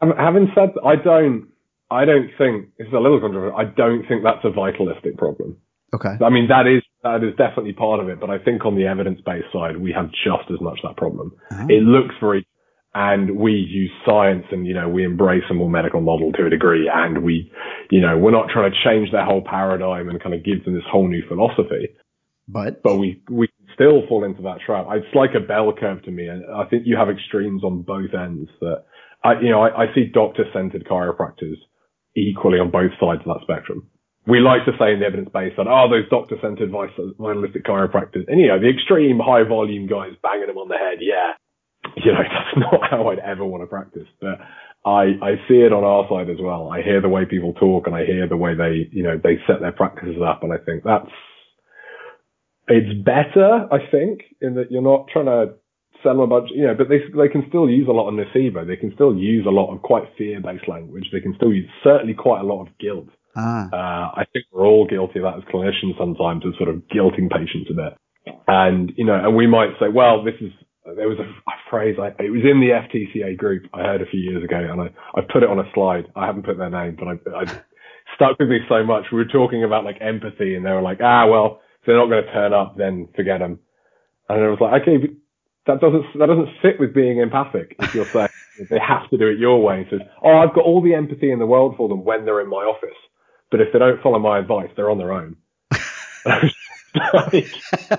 [0.00, 1.48] Having said, I don't.
[1.90, 3.56] I don't think it's a little controversial.
[3.56, 5.56] I don't think that's a vitalistic problem.
[5.94, 6.22] Okay.
[6.22, 8.86] I mean that is that is definitely part of it, but I think on the
[8.86, 11.32] evidence based side we have just as much that problem.
[11.50, 11.66] Oh.
[11.68, 12.46] It looks very
[12.94, 16.50] and we use science and, you know, we embrace a more medical model to a
[16.50, 17.52] degree and we,
[17.90, 20.74] you know, we're not trying to change their whole paradigm and kind of give them
[20.74, 21.90] this whole new philosophy.
[22.48, 24.86] But But we, we still fall into that trap.
[24.90, 26.26] It's like a bell curve to me.
[26.26, 28.84] And I think you have extremes on both ends that
[29.22, 31.58] I, you know, I, I see doctor centered chiropractors
[32.18, 33.86] equally on both sides of that spectrum.
[34.26, 38.28] We like to say in the evidence base that, oh, those doctor centered vitalistic chiropractors
[38.28, 40.98] and, you know, the extreme high volume guys banging them on the head.
[41.00, 41.32] Yeah.
[41.96, 44.36] You know, that's not how I'd ever want to practice, but
[44.84, 46.70] I, I see it on our side as well.
[46.70, 49.38] I hear the way people talk and I hear the way they, you know, they
[49.46, 50.42] set their practices up.
[50.42, 51.10] And I think that's,
[52.68, 55.54] it's better, I think, in that you're not trying to
[56.02, 58.14] sell them a bunch, you know, but they, they can still use a lot of
[58.14, 58.66] nocebo.
[58.66, 61.08] They can still use a lot of quite fear-based language.
[61.12, 63.08] They can still use certainly quite a lot of guilt.
[63.36, 66.82] ah, Uh, I think we're all guilty of that as clinicians sometimes, of sort of
[66.94, 67.94] guilting patients a bit.
[68.46, 70.52] And, you know, and we might say, well, this is,
[70.96, 74.06] there was a, a phrase, I, it was in the FTCA group I heard a
[74.06, 76.06] few years ago and I, I put it on a slide.
[76.16, 77.44] I haven't put their name, but I, I
[78.14, 79.04] stuck with me so much.
[79.12, 82.08] We were talking about like empathy and they were like, ah, well, if they're not
[82.08, 83.58] going to turn up, then forget them.
[84.28, 85.10] And I was like, okay, but
[85.68, 88.28] that doesn't, that doesn't fit with being empathic if you're saying
[88.70, 89.80] they have to do it your way.
[89.80, 92.40] And says, oh, I've got all the empathy in the world for them when they're
[92.40, 92.96] in my office.
[93.50, 95.36] But if they don't follow my advice, they're on their own.
[95.72, 97.46] like,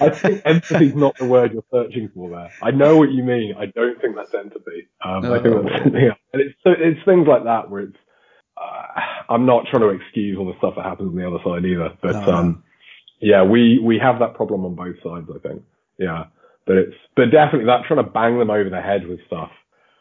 [0.00, 2.50] I think empathy is not the word you're searching for there.
[2.62, 3.54] I know what you mean.
[3.58, 4.88] I don't think that's empathy.
[5.04, 6.18] Um, I think that's something else.
[6.32, 7.96] And it's, so it's things like that where it's,
[8.56, 9.00] uh,
[9.32, 11.90] I'm not trying to excuse all the stuff that happens on the other side either,
[12.02, 12.32] but, No, no.
[12.32, 12.64] um,
[13.20, 15.62] yeah, we, we have that problem on both sides, I think.
[15.98, 16.24] Yeah.
[16.66, 19.50] But it's, but definitely that trying to bang them over the head with stuff.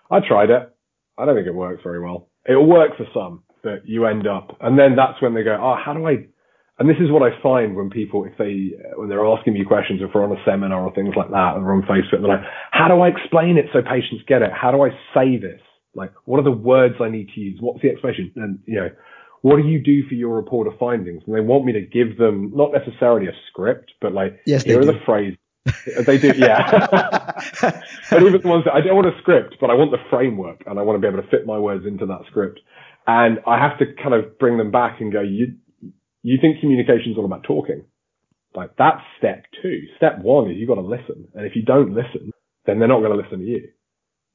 [0.10, 0.69] I tried it.
[1.17, 2.30] I don't think it works very well.
[2.47, 5.76] It'll work for some, but you end up, and then that's when they go, oh,
[5.84, 6.26] how do I,
[6.80, 10.02] and this is what I find when people, if they, when they're asking me questions,
[10.02, 12.88] if we're on a seminar or things like that, or on Facebook, they're like, how
[12.88, 14.50] do I explain it so patients get it?
[14.52, 15.62] How do I say this?
[15.93, 17.60] Like, what are the words I need to use?
[17.62, 18.32] What's the explanation?
[18.36, 18.89] And, you know,
[19.41, 21.21] what do you do for your report of findings?
[21.26, 24.80] And they want me to give them not necessarily a script, but like, Yes, here
[24.80, 24.93] are do.
[24.93, 25.38] the phrases.
[26.06, 26.80] They do, yeah.
[28.10, 30.63] but even the ones that I don't want a script, but I want the framework
[30.65, 32.60] and I want to be able to fit my words into that script.
[33.08, 35.56] And I have to kind of bring them back and go, you,
[36.24, 37.86] you think communication is all about talking?
[38.56, 39.84] Like that's step two.
[39.97, 41.28] Step one is you've got to listen.
[41.36, 42.32] And if you don't listen,
[42.65, 43.69] then they're not going to listen to you.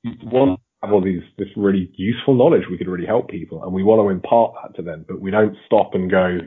[0.02, 2.62] You want to have all these, this really useful knowledge.
[2.70, 5.30] We could really help people and we want to impart that to them, but we
[5.30, 6.38] don't stop and go,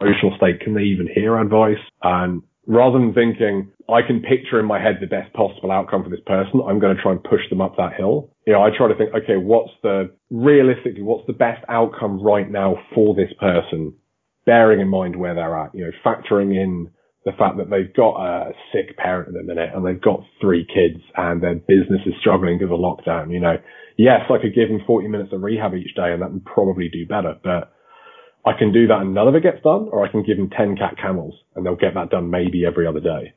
[0.00, 1.78] emotional state, can they even hear advice?
[2.02, 6.10] And rather than thinking, I can picture in my head the best possible outcome for
[6.10, 8.30] this person, I'm going to try and push them up that hill.
[8.46, 12.50] You know, I try to think, okay, what's the, realistically, what's the best outcome right
[12.50, 13.94] now for this person?
[14.44, 16.90] Bearing in mind where they're at, you know, factoring in
[17.24, 20.66] the fact that they've got a sick parent at the minute and they've got three
[20.66, 23.56] kids and their business is struggling because of lockdown, you know.
[23.96, 26.88] Yes, I could give them 40 minutes of rehab each day and that would probably
[26.88, 27.72] do better, but
[28.44, 30.50] I can do that and none of it gets done, or I can give them
[30.50, 33.34] 10 cat camels and they'll get that done maybe every other day.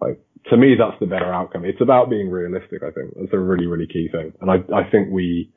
[0.00, 0.20] Like,
[0.50, 1.64] to me, that's the better outcome.
[1.64, 3.14] It's about being realistic, I think.
[3.18, 4.32] That's a really, really key thing.
[4.40, 5.50] And I, I think we,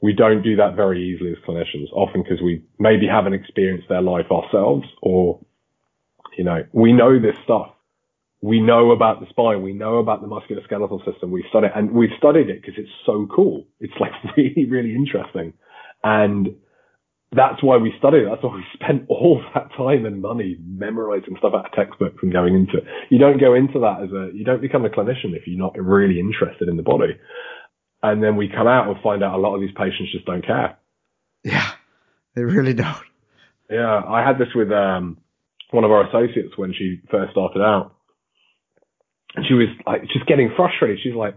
[0.00, 4.02] we don't do that very easily as clinicians, often because we maybe haven't experienced their
[4.02, 5.40] life ourselves or,
[6.36, 7.68] you know, we know this stuff.
[8.40, 9.62] We know about the spine.
[9.62, 11.30] We know about the musculoskeletal system.
[11.30, 13.66] We've studied, and we've studied it because it's so cool.
[13.78, 15.52] It's like really, really interesting.
[16.02, 16.56] And
[17.34, 18.28] that's why we studied it.
[18.28, 22.32] That's why we spent all that time and money memorizing stuff out of textbooks and
[22.32, 22.84] going into it.
[23.10, 25.76] You don't go into that as a, you don't become a clinician if you're not
[25.78, 27.16] really interested in the body.
[28.02, 30.44] And then we come out and find out a lot of these patients just don't
[30.44, 30.76] care.
[31.44, 31.70] yeah,
[32.34, 33.06] they really don't.
[33.70, 35.18] Yeah, I had this with um,
[35.72, 37.96] one of our associates when she first started out.
[39.34, 40.98] And she was like just getting frustrated.
[41.02, 41.36] She's like,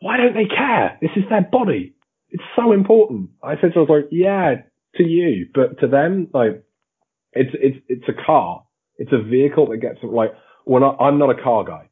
[0.00, 0.98] why don't they care?
[1.00, 1.94] This is their body.
[2.30, 3.30] It's so important.
[3.42, 4.54] I said to her, I was like, yeah,
[4.96, 6.64] to you, but to them, like,
[7.32, 8.64] it's, it's, it's a car.
[8.96, 10.30] It's a vehicle that gets like,
[10.64, 11.90] when I, I'm not a car guy.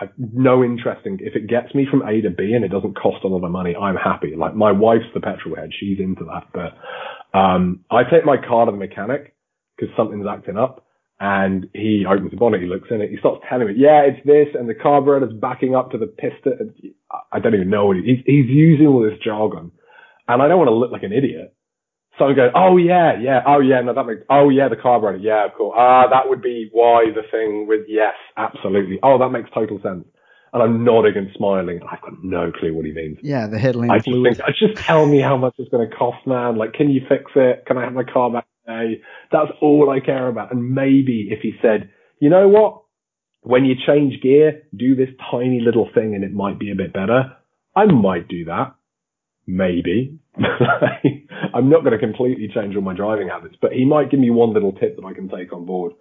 [0.00, 2.98] I've no interest in, if it gets me from A to B and it doesn't
[2.98, 4.34] cost a lot of money, I'm happy.
[4.36, 5.70] Like, my wife's the petrol head.
[5.78, 9.36] She's into that, but, um, I take my car to the mechanic
[9.76, 10.83] because something's acting up.
[11.20, 14.26] And he opens the bonnet, he looks in it, he starts telling me, yeah, it's
[14.26, 16.74] this, and the carburetor's backing up to the piston.
[17.32, 19.70] I don't even know what he, he's, he's using all this jargon.
[20.26, 21.54] And I don't want to look like an idiot.
[22.18, 25.18] So I'm going, oh yeah, yeah, oh yeah, no, that makes, oh yeah, the carburetor,
[25.18, 25.72] yeah, cool.
[25.76, 28.98] Ah, that would be why the thing with, yes, absolutely.
[29.02, 30.04] Oh, that makes total sense.
[30.52, 31.80] And I'm nodding and smiling.
[31.90, 33.18] I've got no clue what he means.
[33.22, 34.36] Yeah, the headline I just fluid.
[34.36, 36.56] think, just tell me how much it's going to cost, man.
[36.56, 37.64] Like, can you fix it?
[37.66, 39.02] Can I have my car back today?
[39.32, 40.52] That's all I care about.
[40.52, 42.84] And maybe if he said, you know what?
[43.44, 46.92] when you change gear, do this tiny little thing and it might be a bit
[46.92, 47.36] better.
[47.76, 48.74] I might do that.
[49.46, 50.18] Maybe.
[51.54, 54.30] I'm not going to completely change all my driving habits, but he might give me
[54.30, 55.92] one little tip that I can take on board.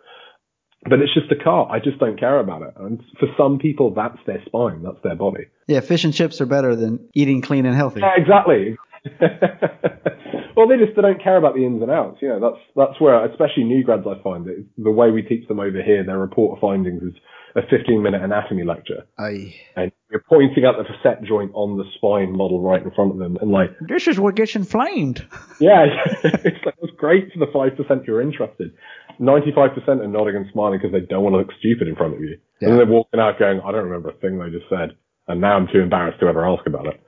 [0.89, 1.69] But it's just a car.
[1.69, 2.73] I just don't care about it.
[2.77, 4.81] And for some people, that's their spine.
[4.81, 5.47] That's their body.
[5.67, 8.01] Yeah, fish and chips are better than eating clean and healthy.
[8.01, 8.77] Yeah, exactly.
[10.55, 12.17] well, they just they don't care about the ins and outs.
[12.21, 15.47] You know, that's that's where, especially new grads, I find that the way we teach
[15.47, 17.13] them over here, their report of findings is
[17.55, 19.05] a 15 minute anatomy lecture.
[19.19, 19.53] Aye.
[19.75, 23.17] And you're pointing out the facet joint on the spine model right in front of
[23.19, 25.25] them, and like, This is what gets inflamed.
[25.59, 25.85] yeah,
[26.23, 28.73] it's like that's great for the five percent who are interested.
[29.19, 32.21] 95% are nodding and smiling because they don't want to look stupid in front of
[32.21, 32.37] you.
[32.59, 32.69] Yeah.
[32.69, 34.97] And then they're walking out going, I don't remember a thing they just said.
[35.27, 36.99] And now I'm too embarrassed to ever ask about it.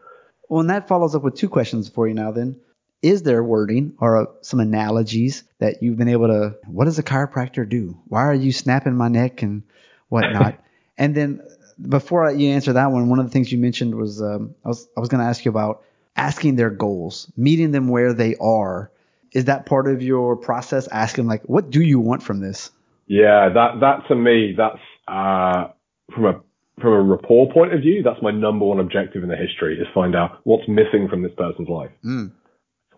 [0.47, 2.59] Well, and that follows up with two questions for you now then.
[3.01, 7.03] Is there wording or uh, some analogies that you've been able to, what does a
[7.03, 7.97] chiropractor do?
[8.07, 9.63] Why are you snapping my neck and
[10.09, 10.59] whatnot?
[10.97, 11.41] and then
[11.87, 14.87] before you answer that one, one of the things you mentioned was, um, I was,
[14.97, 15.83] I was going to ask you about
[16.15, 18.91] asking their goals, meeting them where they are.
[19.33, 20.87] Is that part of your process?
[20.87, 22.71] Asking like, what do you want from this?
[23.07, 25.67] Yeah, that, that to me, that's, uh,
[26.13, 26.41] from a,
[26.81, 29.87] from a rapport point of view, that's my number one objective in the history is
[29.93, 31.91] find out what's missing from this person's life.
[32.03, 32.31] Mm.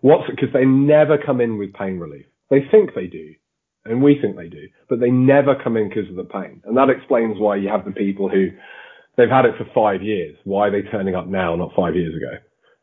[0.00, 2.26] What's, cause they never come in with pain relief.
[2.50, 3.34] They think they do.
[3.84, 6.60] And we think they do, but they never come in because of the pain.
[6.64, 8.48] And that explains why you have the people who
[9.16, 10.36] they've had it for five years.
[10.44, 12.36] Why are they turning up now, not five years ago?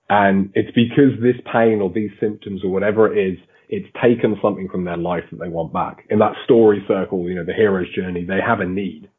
[0.10, 3.38] And it's because this pain or these symptoms or whatever it is,
[3.69, 6.06] it's taken something from their life that they want back.
[6.10, 9.10] In that story circle, you know, the hero's journey, they have a need.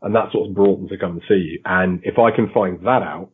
[0.00, 1.60] And that's what's brought them to come and see you.
[1.64, 3.30] And if I can find that out,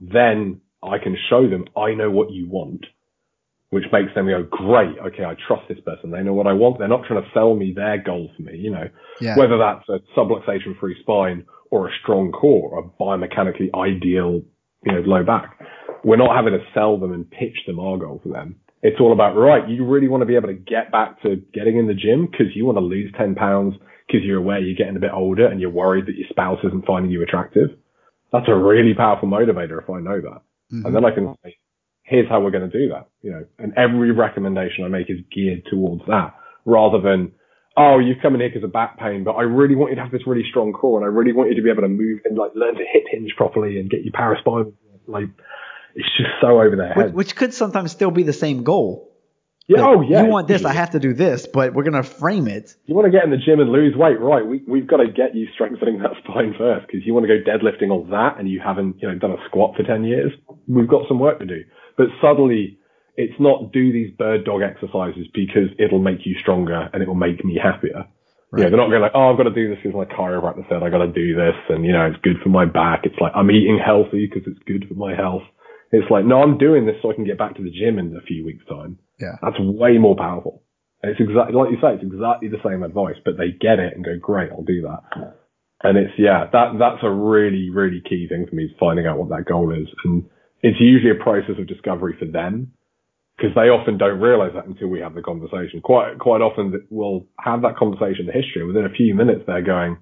[0.00, 2.84] then I can show them I know what you want,
[3.70, 4.96] which makes them go, great.
[4.98, 5.24] Okay.
[5.24, 6.10] I trust this person.
[6.10, 6.78] They know what I want.
[6.78, 8.88] They're not trying to sell me their goal for me, you know,
[9.20, 9.36] Yeah.
[9.36, 14.42] whether that's a subluxation free spine or a strong core, a biomechanically ideal,
[14.84, 15.60] you know, low back.
[16.02, 18.56] We're not having to sell them and pitch them our goal for them.
[18.82, 21.76] It's all about, right, you really want to be able to get back to getting
[21.76, 23.74] in the gym because you want to lose 10 pounds
[24.06, 26.86] because you're aware you're getting a bit older and you're worried that your spouse isn't
[26.86, 27.70] finding you attractive.
[28.32, 30.42] That's a really powerful motivator if I know that.
[30.72, 30.86] Mm-hmm.
[30.86, 31.56] And then I can say,
[32.08, 35.18] here's how we're going to do that, you know, and every recommendation I make is
[35.34, 37.32] geared towards that rather than,
[37.76, 40.02] oh, you've come in here because of back pain, but I really want you to
[40.02, 42.20] have this really strong core and I really want you to be able to move
[42.24, 44.72] and like learn to hip hinge properly and get your paraspinal.
[45.06, 45.28] Like,
[45.94, 47.14] it's just so over their which, head.
[47.14, 49.10] which could sometimes still be the same goal.
[49.68, 50.22] yeah, oh yeah.
[50.22, 52.74] You want this, I have to do this, but we're gonna frame it.
[52.86, 54.46] You want to get in the gym and lose weight, right?
[54.46, 57.40] We, we've got to get you strengthening that spine first because you want to go
[57.44, 60.32] deadlifting on that and you haven't, you know, done a squat for 10 years.
[60.66, 61.64] We've got some work to do.
[61.98, 62.78] But suddenly
[63.16, 67.18] it's not do these bird dog exercises because it'll make you stronger and it will
[67.18, 68.06] make me happier.
[68.54, 70.66] You know, they're not going like, oh, I've got to do this because my chiropractor
[70.70, 73.00] said I got to do this and, you know, it's good for my back.
[73.04, 75.42] It's like, I'm eating healthy because it's good for my health.
[75.92, 78.16] It's like, no, I'm doing this so I can get back to the gym in
[78.16, 78.98] a few weeks time.
[79.20, 79.36] Yeah.
[79.42, 80.62] That's way more powerful.
[81.02, 83.92] And it's exactly, like you say, it's exactly the same advice, but they get it
[83.94, 85.34] and go, great, I'll do that.
[85.82, 89.18] And it's, yeah, that, that's a really, really key thing for me is finding out
[89.18, 89.88] what that goal is.
[90.04, 90.24] And
[90.62, 92.72] it's usually a process of discovery for them
[93.36, 95.80] because they often don't realize that until we have the conversation.
[95.80, 99.42] Quite, quite often we'll have that conversation in the history and within a few minutes
[99.46, 99.98] they're going,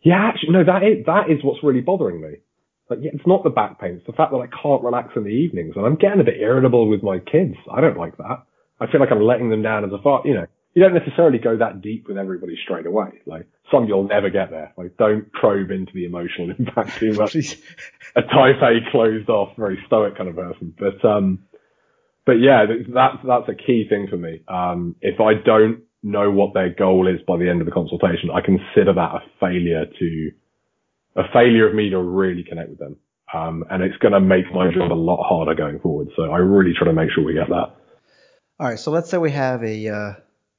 [0.00, 2.40] yeah, actually, no, that is, that is what's really bothering me.
[2.88, 3.96] Like, yeah, it's not the back pain.
[3.96, 6.40] It's the fact that I can't relax in the evenings and I'm getting a bit
[6.40, 7.54] irritable with my kids.
[7.70, 8.44] I don't like that.
[8.80, 10.28] I feel like I'm letting them down as a father.
[10.28, 13.20] You know, you don't necessarily go that deep with everybody straight away.
[13.26, 14.72] Like some you'll never get there.
[14.76, 17.34] Like don't probe into the emotional impact too much.
[18.16, 20.74] a type A closed off, very stoic kind of person.
[20.78, 21.40] But, um,
[22.24, 24.42] but yeah, that's, that's a key thing for me.
[24.48, 28.30] Um, if I don't know what their goal is by the end of the consultation,
[28.32, 30.30] I consider that a failure to,
[31.16, 32.96] a failure of me to really connect with them.
[33.34, 36.08] Um, and it's going to make my job a lot harder going forward.
[36.16, 37.76] So I really try to make sure we get that.
[38.60, 40.12] All right, so let's say we have a uh,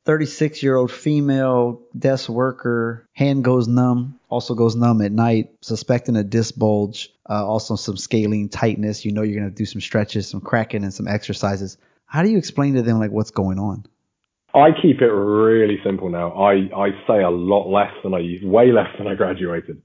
[0.05, 6.15] 36 year old female desk worker, hand goes numb, also goes numb at night, suspecting
[6.15, 9.05] a disc bulge, uh, also some scalene tightness.
[9.05, 11.77] You know you're going to do some stretches, some cracking, and some exercises.
[12.05, 13.85] How do you explain to them like what's going on?
[14.53, 16.31] I keep it really simple now.
[16.33, 19.81] I, I say a lot less than I used, way less than I graduated.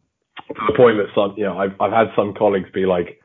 [0.48, 3.20] To the point that some, you know, I've, I've had some colleagues be like,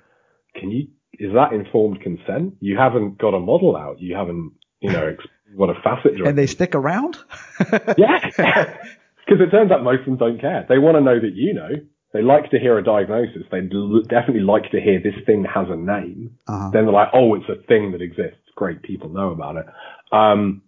[0.55, 0.87] can you,
[1.19, 2.55] is that informed consent?
[2.61, 3.99] You haven't got a model out.
[3.99, 5.15] You haven't, you know,
[5.55, 6.27] what a facet joint.
[6.29, 7.17] And they stick around?
[7.97, 8.77] Yeah.
[9.25, 10.65] Because it turns out most of them don't care.
[10.67, 11.69] They want to know that you know.
[12.11, 13.43] They like to hear a diagnosis.
[13.49, 16.37] They definitely like to hear this thing has a name.
[16.45, 16.71] Uh-huh.
[16.73, 18.43] Then they're like, oh, it's a thing that exists.
[18.55, 19.65] Great, people know about it.
[20.11, 20.61] Um,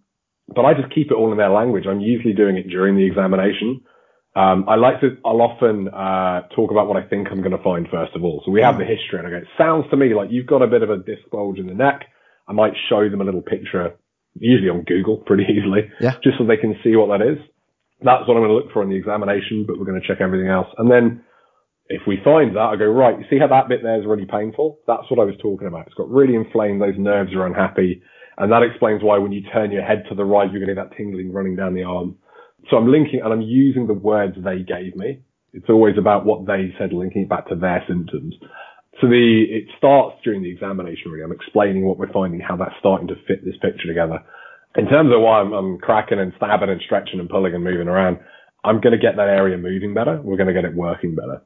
[0.48, 1.84] but I just keep it all in their language.
[1.86, 3.82] I'm usually doing it during the examination.
[4.34, 7.62] Um, I like to, I'll often uh, talk about what I think I'm going to
[7.62, 8.42] find first of all.
[8.44, 10.62] So we have the history, and I go, it sounds to me like you've got
[10.62, 12.04] a bit of a disc bulge in the neck.
[12.46, 13.94] I might show them a little picture,
[14.38, 16.14] usually on Google, pretty easily, Yeah.
[16.22, 17.38] just so they can see what that is.
[18.02, 20.20] That's what I'm going to look for in the examination, but we're going to check
[20.20, 20.68] everything else.
[20.76, 21.24] And then
[21.88, 24.26] if we find that, I go, right, you see how that bit there is really
[24.26, 24.78] painful?
[24.86, 25.86] That's what I was talking about.
[25.86, 28.02] It's got really inflamed, those nerves are unhappy.
[28.38, 30.94] And that explains why when you turn your head to the right, you're getting that
[30.96, 32.16] tingling running down the arm.
[32.70, 35.20] So I'm linking and I'm using the words they gave me.
[35.54, 38.34] It's always about what they said, linking it back to their symptoms.
[39.00, 41.24] So the, it starts during the examination really.
[41.24, 44.24] I'm explaining what we're finding, how that's starting to fit this picture together.
[44.76, 47.88] In terms of why I'm, I'm cracking and stabbing and stretching and pulling and moving
[47.88, 48.18] around,
[48.64, 50.20] I'm going to get that area moving better.
[50.22, 51.42] We're going to get it working better.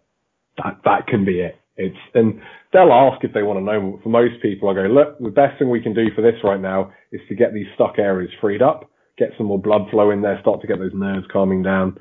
[0.58, 1.56] That, that can be it.
[1.76, 2.40] It's, and
[2.72, 4.00] they'll ask if they want to know.
[4.02, 6.60] For most people, I go, look, the best thing we can do for this right
[6.60, 10.22] now is to get these stuck areas freed up get some more blood flow in
[10.22, 11.96] there, start to get those nerves calming down.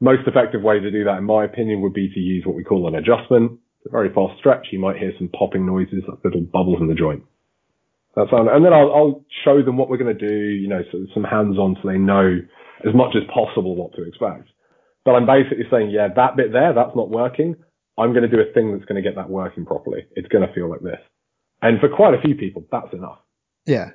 [0.00, 2.62] Most effective way to do that, in my opinion, would be to use what we
[2.62, 3.58] call an adjustment.
[3.88, 4.68] A very fast stretch.
[4.70, 7.22] You might hear some popping noises, like little bubbles in the joint.
[8.16, 10.82] That's on, and then I'll, I'll show them what we're going to do, you know,
[10.90, 12.38] so some hands-on so they know
[12.86, 14.48] as much as possible what to expect.
[15.04, 17.56] But I'm basically saying, yeah, that bit there, that's not working.
[17.96, 20.06] I'm going to do a thing that's going to get that working properly.
[20.16, 21.00] It's going to feel like this.
[21.62, 23.18] And for quite a few people, that's enough.
[23.66, 23.90] Yeah.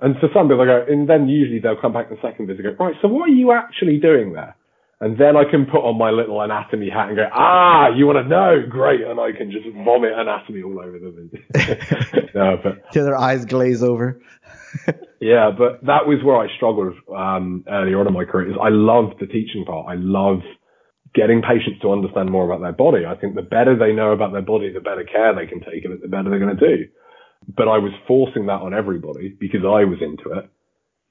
[0.00, 2.64] And for some people, I go, and then usually they'll come back the second visit
[2.66, 4.56] and go, right, so what are you actually doing there?
[5.00, 8.24] And then I can put on my little anatomy hat and go, ah, you want
[8.24, 8.62] to know?
[8.68, 9.02] Great.
[9.02, 11.30] And I can just vomit anatomy all over them.
[12.34, 14.20] no, but Till their eyes glaze over.
[15.20, 18.50] yeah, but that was where I struggled um, earlier on in my career.
[18.50, 19.86] Is I love the teaching part.
[19.88, 20.40] I love
[21.14, 23.06] getting patients to understand more about their body.
[23.06, 25.84] I think the better they know about their body, the better care they can take
[25.84, 26.84] of it, the better they're going to do.
[27.46, 30.50] But I was forcing that on everybody because I was into it.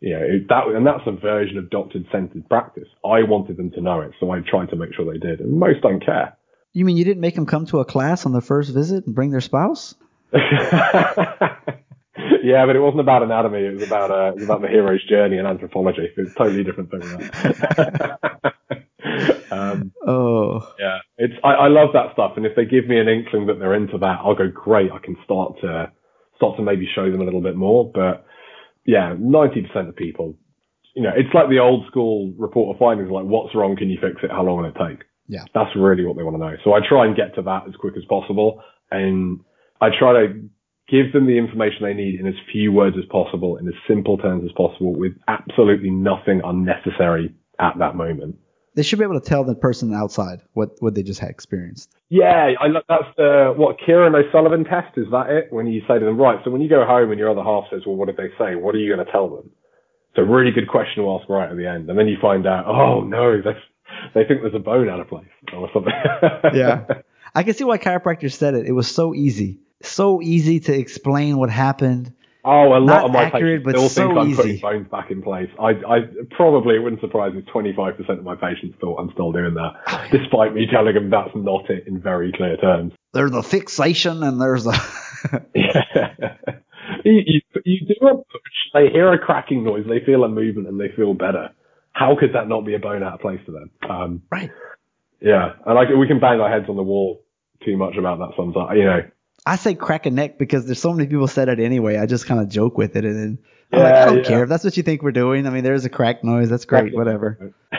[0.03, 2.89] You know, it, that and that's a version of doctor-centered practice.
[3.05, 5.39] I wanted them to know it, so I tried to make sure they did.
[5.39, 6.35] And most don't care.
[6.73, 9.15] You mean you didn't make them come to a class on the first visit and
[9.15, 9.95] bring their spouse?
[10.33, 10.49] yeah,
[12.65, 13.59] but it wasn't about anatomy.
[13.59, 16.09] It was about uh, it was about the hero's journey and anthropology.
[16.17, 17.01] It was a totally different thing.
[19.51, 20.67] Um, Oh.
[20.79, 22.33] yeah, it's I, I love that stuff.
[22.37, 24.91] And if they give me an inkling that they're into that, I'll go great.
[24.91, 25.91] I can start to
[26.37, 27.89] start to maybe show them a little bit more.
[27.93, 28.25] But
[28.85, 30.37] yeah, ninety percent of people,
[30.95, 33.09] you know, it's like the old school report of findings.
[33.09, 33.75] Like, what's wrong?
[33.75, 34.31] Can you fix it?
[34.31, 35.05] How long will it take?
[35.27, 35.45] Yeah.
[35.53, 36.55] That's really what they want to know.
[36.63, 38.61] So I try and get to that as quick as possible.
[38.91, 39.39] And
[39.81, 40.49] I try to
[40.89, 44.17] give them the information they need in as few words as possible, in as simple
[44.17, 48.35] terms as possible, with absolutely nothing unnecessary at that moment.
[48.75, 51.93] They should be able to tell the person outside what, what they just had experienced.
[52.09, 54.97] Yeah, I lo- that's the what Kieran O'Sullivan test.
[54.97, 55.53] Is that it?
[55.53, 56.39] When you say to them, right?
[56.43, 58.55] So when you go home and your other half says, "Well, what did they say?"
[58.55, 59.49] What are you going to tell them?
[60.09, 62.45] It's a really good question to ask right at the end, and then you find
[62.45, 63.53] out, oh no, they
[64.13, 65.93] they think there's a bone out of place or something.
[66.53, 66.85] Yeah.
[67.35, 68.67] I can see why chiropractors said it.
[68.67, 69.59] It was so easy.
[69.81, 72.13] So easy to explain what happened.
[72.45, 74.35] Oh, a lot Not of my accurate, patients still so think I'm easy.
[74.41, 75.49] putting bones back in place.
[75.59, 75.99] I, I
[76.31, 77.41] probably it wouldn't surprise me.
[77.43, 81.31] 25% of my patients thought I'm still doing that, Oh, despite me telling them that's
[81.35, 82.93] not it in very clear terms.
[83.13, 84.73] There's a fixation and there's a.
[85.55, 85.83] Yeah.
[87.05, 88.25] you, you, you do a push,
[88.73, 91.49] they hear a cracking noise, they feel a movement, and they feel better.
[91.93, 93.69] How could that not be a bone out of place to them?
[93.89, 94.51] Um, right.
[95.21, 97.23] yeah, and like we can bang our heads on the wall
[97.63, 98.71] too much about that sometimes.
[98.77, 98.99] You know,
[99.45, 101.97] I say crack a neck because there's so many people said it anyway.
[101.97, 103.39] I just kind of joke with it and then
[103.73, 104.23] I'm like, I don't yeah.
[104.23, 105.47] care if that's what you think we're doing.
[105.47, 106.49] I mean, there's a crack noise.
[106.49, 106.95] That's great.
[106.95, 107.53] Whatever.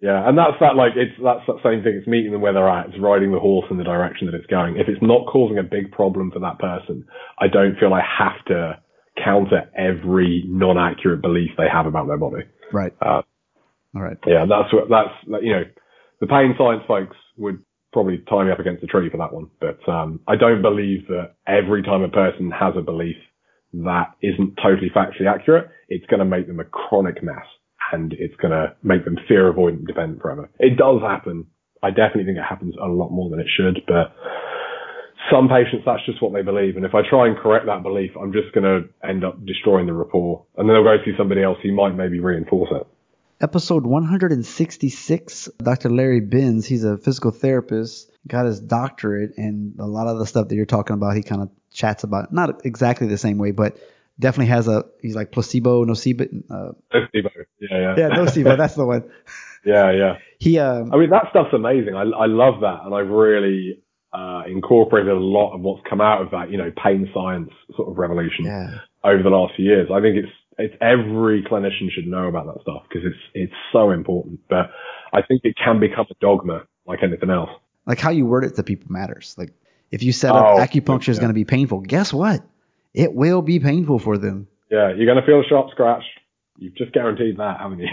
[0.00, 1.96] yeah, and that's that like it's that's that same thing.
[1.96, 2.88] It's meeting them where they're at.
[2.88, 4.76] It's riding the horse in the direction that it's going.
[4.76, 7.04] If it's not causing a big problem for that person,
[7.38, 8.78] I don't feel I have to
[9.22, 12.44] counter every non-accurate belief they have about their body.
[12.72, 12.92] Right.
[13.02, 13.22] Uh,
[13.94, 14.16] All right.
[14.26, 15.64] yeah, that's what that's you know,
[16.20, 19.50] the pain science folks would probably tie me up against a tree for that one.
[19.60, 23.16] But um, I don't believe that every time a person has a belief
[23.72, 27.46] that isn't totally factually accurate, it's going to make them a chronic mess
[27.92, 30.50] and it's going to make them fear avoidant dependent forever.
[30.58, 31.46] It does happen.
[31.82, 34.14] I definitely think it happens a lot more than it should, but
[35.30, 36.76] some patients, that's just what they believe.
[36.76, 39.86] And if I try and correct that belief, I'm just going to end up destroying
[39.86, 40.44] the rapport.
[40.56, 42.86] And then they'll go see somebody else who might maybe reinforce it.
[43.42, 45.88] Episode 166, Dr.
[45.88, 50.48] Larry Binns, he's a physical therapist, got his doctorate, and a lot of the stuff
[50.48, 52.32] that you're talking about, he kind of chats about.
[52.34, 53.78] Not exactly the same way, but
[54.18, 56.28] definitely has a, he's like placebo, nocebo.
[56.50, 57.30] Uh, Nocebo.
[57.60, 57.94] Yeah, yeah.
[57.96, 59.04] yeah, nocebo, that's the one.
[59.62, 60.14] Yeah, yeah.
[60.38, 61.94] He, um, I mean, that stuff's amazing.
[61.94, 62.80] I, I love that.
[62.86, 66.72] And I've really uh, incorporated a lot of what's come out of that, you know,
[66.82, 68.78] pain science sort of revolution yeah.
[69.04, 69.90] over the last few years.
[69.92, 73.90] I think it's, it's every clinician should know about that stuff because it's, it's so
[73.90, 74.40] important.
[74.48, 74.70] But
[75.12, 77.50] I think it can become a dogma like anything else.
[77.86, 79.34] Like how you word it to people matters.
[79.38, 79.52] Like
[79.90, 82.42] if you set up Oh, acupuncture is going to be painful, guess what?
[82.94, 84.48] It will be painful for them.
[84.70, 86.04] Yeah, you're going to feel a sharp scratch.
[86.58, 87.88] You've just guaranteed that, haven't you?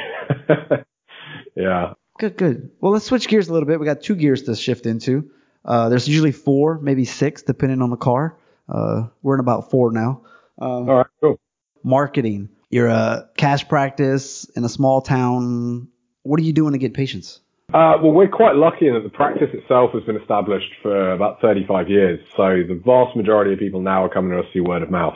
[1.55, 1.93] yeah.
[2.19, 2.71] Good, good.
[2.81, 3.79] Well, let's switch gears a little bit.
[3.79, 5.29] We got two gears to shift into.
[5.63, 8.37] Uh, there's usually four, maybe six, depending on the car.
[8.67, 10.21] Uh, we're in about four now.
[10.59, 11.39] Um, All right, cool.
[11.83, 12.49] marketing.
[12.69, 15.87] You're a cash practice in a small town.
[16.23, 17.39] What are you doing to get patients?
[17.73, 21.41] Uh, well, we're quite lucky in that the practice itself has been established for about
[21.41, 22.19] 35 years.
[22.37, 25.15] So the vast majority of people now are coming to us through word of mouth,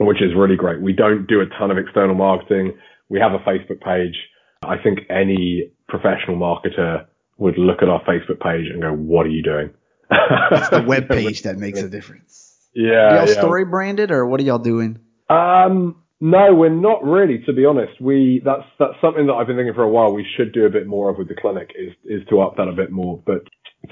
[0.00, 0.80] which is really great.
[0.80, 2.72] We don't do a ton of external marketing.
[3.10, 4.16] We have a Facebook page.
[4.64, 7.04] I think any professional marketer
[7.36, 9.70] would look at our Facebook page and go, what are you doing?
[10.10, 12.56] It's the web page that makes a difference.
[12.74, 13.16] Yeah.
[13.16, 13.34] y'all yeah.
[13.34, 14.98] story branded or what are y'all doing?
[15.28, 17.42] Um, no, we're not really.
[17.46, 20.12] To be honest, we that's that's something that I've been thinking for a while.
[20.14, 22.68] We should do a bit more of with the clinic is is to up that
[22.68, 23.20] a bit more.
[23.26, 23.42] But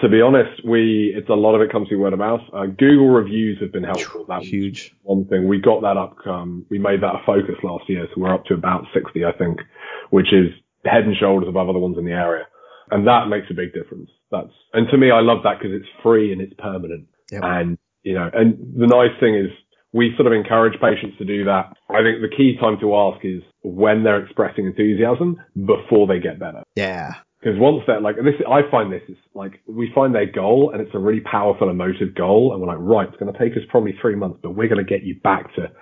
[0.00, 2.42] to be honest, we it's a lot of it comes through word of mouth.
[2.54, 4.26] Uh, Google reviews have been helpful.
[4.28, 4.94] That was Huge.
[5.02, 5.48] one thing.
[5.48, 6.24] We got that up.
[6.24, 9.32] Um, we made that a focus last year, so we're up to about 60, I
[9.32, 9.58] think,
[10.10, 10.54] which is
[10.84, 12.46] head and shoulders above other ones in the area,
[12.92, 14.08] and that makes a big difference.
[14.30, 17.08] That's and to me, I love that because it's free and it's permanent.
[17.32, 17.42] Yep.
[17.42, 19.50] And you know, and the nice thing is
[19.92, 21.72] we sort of encourage patients to do that.
[21.88, 26.38] I think the key time to ask is when they're expressing enthusiasm before they get
[26.38, 26.62] better.
[26.76, 27.14] Yeah.
[27.40, 30.80] Because once they're like, this, I find this is like, we find their goal and
[30.82, 32.52] it's a really powerful emotive goal.
[32.52, 34.84] And we're like, right, it's going to take us probably three months, but we're going
[34.84, 35.72] to get you back to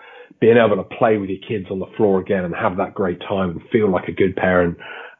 [0.40, 3.18] being able to play with your kids on the floor again and have that great
[3.20, 4.78] time and feel like a good parent.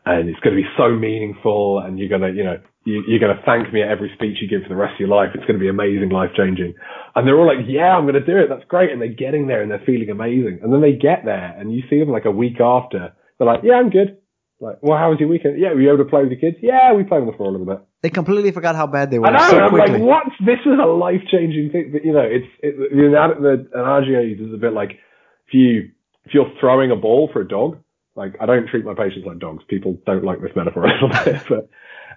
[0.09, 3.21] And it's going to be so meaningful and you're going to, you know, you, you're
[3.21, 5.37] going to thank me at every speech you give for the rest of your life.
[5.37, 6.73] It's going to be amazing, life changing.
[7.15, 8.49] And they're all like, yeah, I'm going to do it.
[8.49, 8.91] That's great.
[8.91, 10.61] And they're getting there and they're feeling amazing.
[10.63, 13.13] And then they get there and you see them like a week after.
[13.37, 14.17] They're like, yeah, I'm good.
[14.61, 15.61] Like, well, how was your weekend?
[15.61, 16.57] Yeah, were you able to play with your kids?
[16.63, 17.79] Yeah, we played on the floor a little bit.
[18.03, 19.51] They completely forgot how bad they were I know.
[19.51, 19.93] so I'm quickly.
[19.93, 20.25] like, what?
[20.41, 21.91] This is a life changing thing.
[21.93, 24.93] But, you know, it's it, the, the analogy I use is a bit like
[25.47, 25.91] if you
[26.25, 27.79] if you're throwing a ball for a dog.
[28.19, 29.65] Like, I don't treat my patients like dogs.
[29.69, 31.71] People don't like this metaphor a little bit, but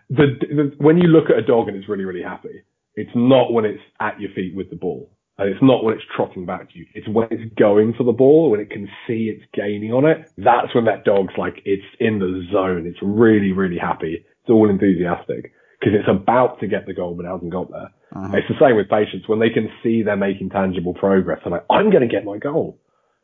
[0.09, 2.63] the, the when you look at a dog and it's really really happy,
[2.95, 5.11] it's not when it's at your feet with the ball.
[5.37, 6.85] And it's not when it's trotting back to you.
[6.93, 10.29] It's when it's going for the ball, when it can see it's gaining on it.
[10.37, 12.85] That's when that dog's like, it's in the zone.
[12.85, 14.23] It's really, really happy.
[14.23, 17.89] It's all enthusiastic because it's about to get the goal, but it hasn't got there.
[18.13, 18.37] Uh-huh.
[18.37, 21.39] It's the same with patients when they can see they're making tangible progress.
[21.43, 22.77] They're like, I'm going to get my goal.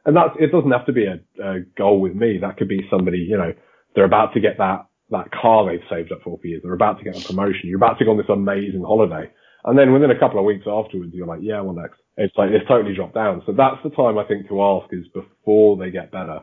[0.07, 2.39] And that's, it doesn't have to be a, a goal with me.
[2.39, 3.53] That could be somebody, you know,
[3.93, 6.61] they're about to get that, that car they've saved up for for years.
[6.63, 7.67] They're about to get a promotion.
[7.67, 9.29] You're about to go on this amazing holiday.
[9.65, 11.99] And then within a couple of weeks afterwards, you're like, yeah, well, next.
[12.15, 13.43] It's like, it's totally dropped down.
[13.45, 16.39] So that's the time I think to ask is before they get better.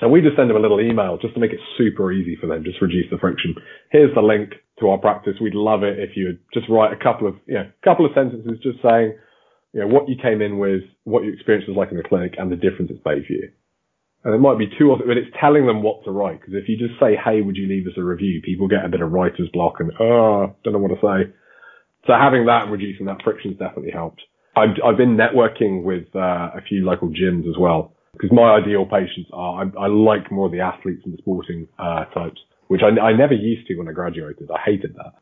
[0.00, 2.46] And we just send them a little email just to make it super easy for
[2.46, 3.54] them, just reduce the friction.
[3.90, 5.34] Here's the link to our practice.
[5.40, 8.58] We'd love it if you just write a couple of, you know, couple of sentences
[8.62, 9.18] just saying,
[9.72, 12.34] you know, what you came in with, what your experience was like in the clinic
[12.38, 13.50] and the difference it's made for you.
[14.24, 16.40] And it might be two or three, but it's telling them what to write.
[16.40, 18.40] Because if you just say, hey, would you leave us a review?
[18.42, 21.32] People get a bit of writer's block and, oh, don't know what to say.
[22.06, 24.22] So having that reducing that friction's definitely helped.
[24.56, 28.84] I've, I've been networking with uh, a few local gyms as well because my ideal
[28.84, 33.00] patients are I, I like more the athletes and the sporting uh, types, which I,
[33.00, 34.50] I never used to when I graduated.
[34.50, 35.14] I hated that,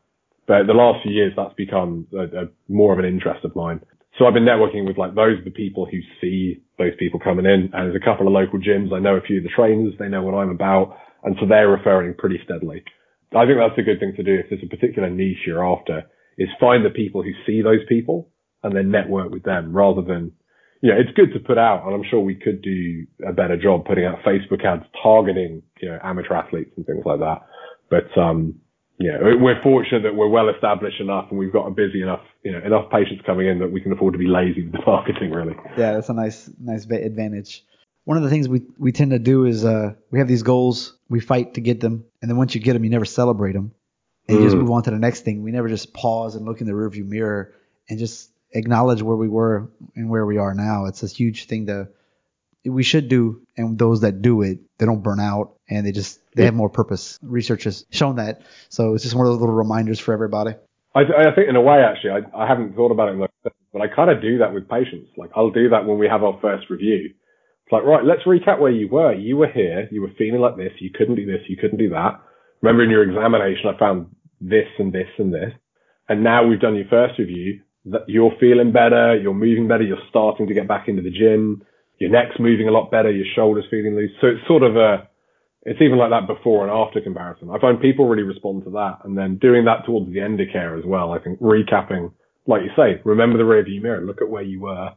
[0.47, 3.79] but the last few years that's become a, a, more of an interest of mine.
[4.19, 7.45] So I've been networking with like those are the people who see those people coming
[7.45, 8.93] in, and there's a couple of local gyms.
[8.93, 9.93] I know a few of the trainers.
[9.97, 12.83] They know what I'm about, and so they're referring pretty steadily.
[13.35, 16.03] I think that's a good thing to do if there's a particular niche you're after
[16.37, 18.29] is find the people who see those people
[18.63, 20.31] and then network with them rather than,
[20.81, 23.55] you know, it's good to put out and I'm sure we could do a better
[23.55, 27.41] job putting out Facebook ads targeting, you know, amateur athletes and things like that.
[27.89, 28.55] But, um,
[29.01, 32.51] yeah, we're fortunate that we're well established enough and we've got a busy enough, you
[32.51, 35.31] know, enough patients coming in that we can afford to be lazy with the marketing
[35.31, 35.55] really.
[35.77, 37.65] Yeah, that's a nice nice va- advantage.
[38.05, 40.97] One of the things we, we tend to do is uh, we have these goals,
[41.09, 43.73] we fight to get them, and then once you get them, you never celebrate them,
[44.27, 44.61] and you just Mm.
[44.61, 45.43] move on to the next thing.
[45.43, 47.53] We never just pause and look in the rearview mirror
[47.89, 50.85] and just acknowledge where we were and where we are now.
[50.85, 51.89] It's a huge thing to
[52.65, 56.19] we should do, and those that do it, they don't burn out and they just
[56.35, 57.17] they have more purpose.
[57.23, 60.53] Research has shown that, so it's just one of those little reminders for everybody.
[60.93, 63.55] I, I think in a way, actually, I, I haven't thought about it, those terms,
[63.71, 65.09] but I kind of do that with patients.
[65.15, 67.13] Like I'll do that when we have our first review.
[67.63, 69.13] It's like, right, let's recap where you were.
[69.13, 69.87] You were here.
[69.91, 70.73] You were feeling like this.
[70.79, 71.41] You couldn't do this.
[71.47, 72.19] You couldn't do that.
[72.61, 75.53] Remember in your examination, I found this and this and this.
[76.09, 77.61] And now we've done your first review.
[77.85, 79.17] That you're feeling better.
[79.17, 79.83] You're moving better.
[79.83, 81.63] You're starting to get back into the gym.
[81.97, 83.09] Your neck's moving a lot better.
[83.09, 84.11] Your shoulders feeling loose.
[84.19, 85.07] So it's sort of a,
[85.63, 87.49] It's even like that before and after comparison.
[87.51, 88.99] I find people really respond to that.
[89.03, 91.11] And then doing that towards the end of care as well.
[91.11, 92.11] I think recapping,
[92.47, 94.01] like you say, remember the rearview mirror.
[94.01, 94.89] Look at where you were.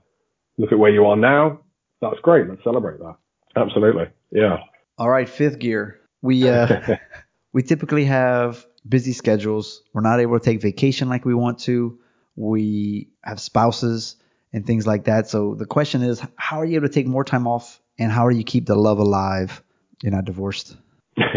[0.56, 1.60] Look at where you are now.
[2.00, 2.48] That's great.
[2.48, 3.16] Let's celebrate that.
[3.56, 4.04] Absolutely.
[4.30, 4.58] Yeah.
[4.96, 5.28] All right.
[5.28, 6.00] Fifth gear.
[6.22, 6.96] We, uh,
[7.52, 9.82] we typically have busy schedules.
[9.92, 11.98] We're not able to take vacation like we want to.
[12.36, 14.16] We have spouses
[14.52, 15.28] and things like that.
[15.28, 18.28] So the question is, how are you able to take more time off and how
[18.30, 19.62] do you keep the love alive?
[20.04, 20.76] You're not divorced.
[21.16, 21.32] yeah,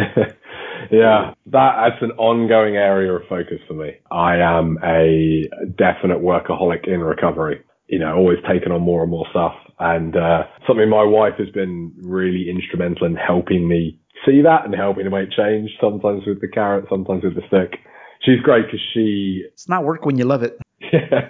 [0.92, 3.92] that, that's an ongoing area of focus for me.
[4.12, 5.48] I am a
[5.78, 7.64] definite workaholic in recovery.
[7.88, 9.54] You know, always taking on more and more stuff.
[9.80, 14.76] And uh, something my wife has been really instrumental in helping me see that and
[14.76, 15.70] helping to make change.
[15.80, 17.80] Sometimes with the carrot, sometimes with the stick.
[18.22, 19.46] She's great because she.
[19.54, 20.60] It's not work when you love it.
[20.92, 21.30] Yeah.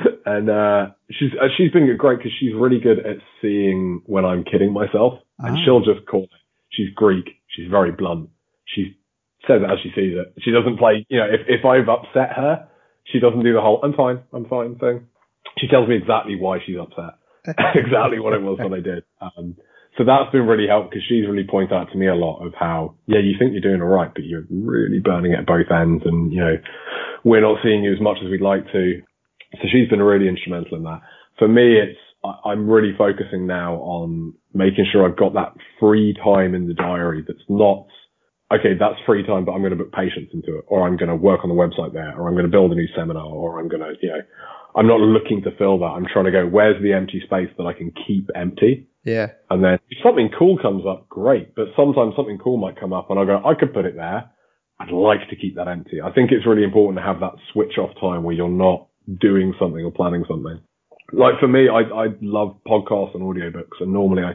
[0.26, 4.44] and uh, she's uh, she's been great because she's really good at seeing when I'm
[4.44, 5.60] kidding myself, and ah.
[5.64, 6.28] she'll just call.
[6.78, 7.26] She's Greek.
[7.48, 8.30] She's very blunt.
[8.64, 8.96] She
[9.48, 10.32] says it as she sees it.
[10.42, 11.04] She doesn't play.
[11.08, 12.68] You know, if if I've upset her,
[13.10, 15.10] she doesn't do the whole "I'm fine, I'm fine" thing.
[15.58, 17.18] She tells me exactly why she's upset,
[17.74, 19.02] exactly what it was that I did.
[19.20, 19.56] Um,
[19.96, 22.54] so that's been really helpful because she's really pointed out to me a lot of
[22.54, 26.04] how, yeah, you think you're doing all right, but you're really burning at both ends,
[26.06, 26.54] and you know,
[27.24, 29.02] we're not seeing you as much as we'd like to.
[29.58, 31.00] So she's been really instrumental in that.
[31.38, 31.98] For me, it's
[32.44, 37.24] I'm really focusing now on making sure I've got that free time in the diary
[37.26, 37.86] that's not
[38.52, 41.10] okay, that's free time, but I'm going to book patients into it, or I'm going
[41.10, 43.60] to work on the website there, or I'm going to build a new seminar, or
[43.60, 44.20] I'm going to, you know,
[44.74, 45.92] I'm not looking to fill that.
[45.96, 48.88] I'm trying to go, where's the empty space that I can keep empty?
[49.04, 49.28] Yeah.
[49.50, 51.54] And then if something cool comes up, great.
[51.54, 54.30] But sometimes something cool might come up and I go, I could put it there.
[54.80, 56.00] I'd like to keep that empty.
[56.00, 58.86] I think it's really important to have that switch off time where you're not
[59.20, 60.60] doing something or planning something.
[61.12, 64.32] Like for me, I, I love podcasts and audiobooks and normally I,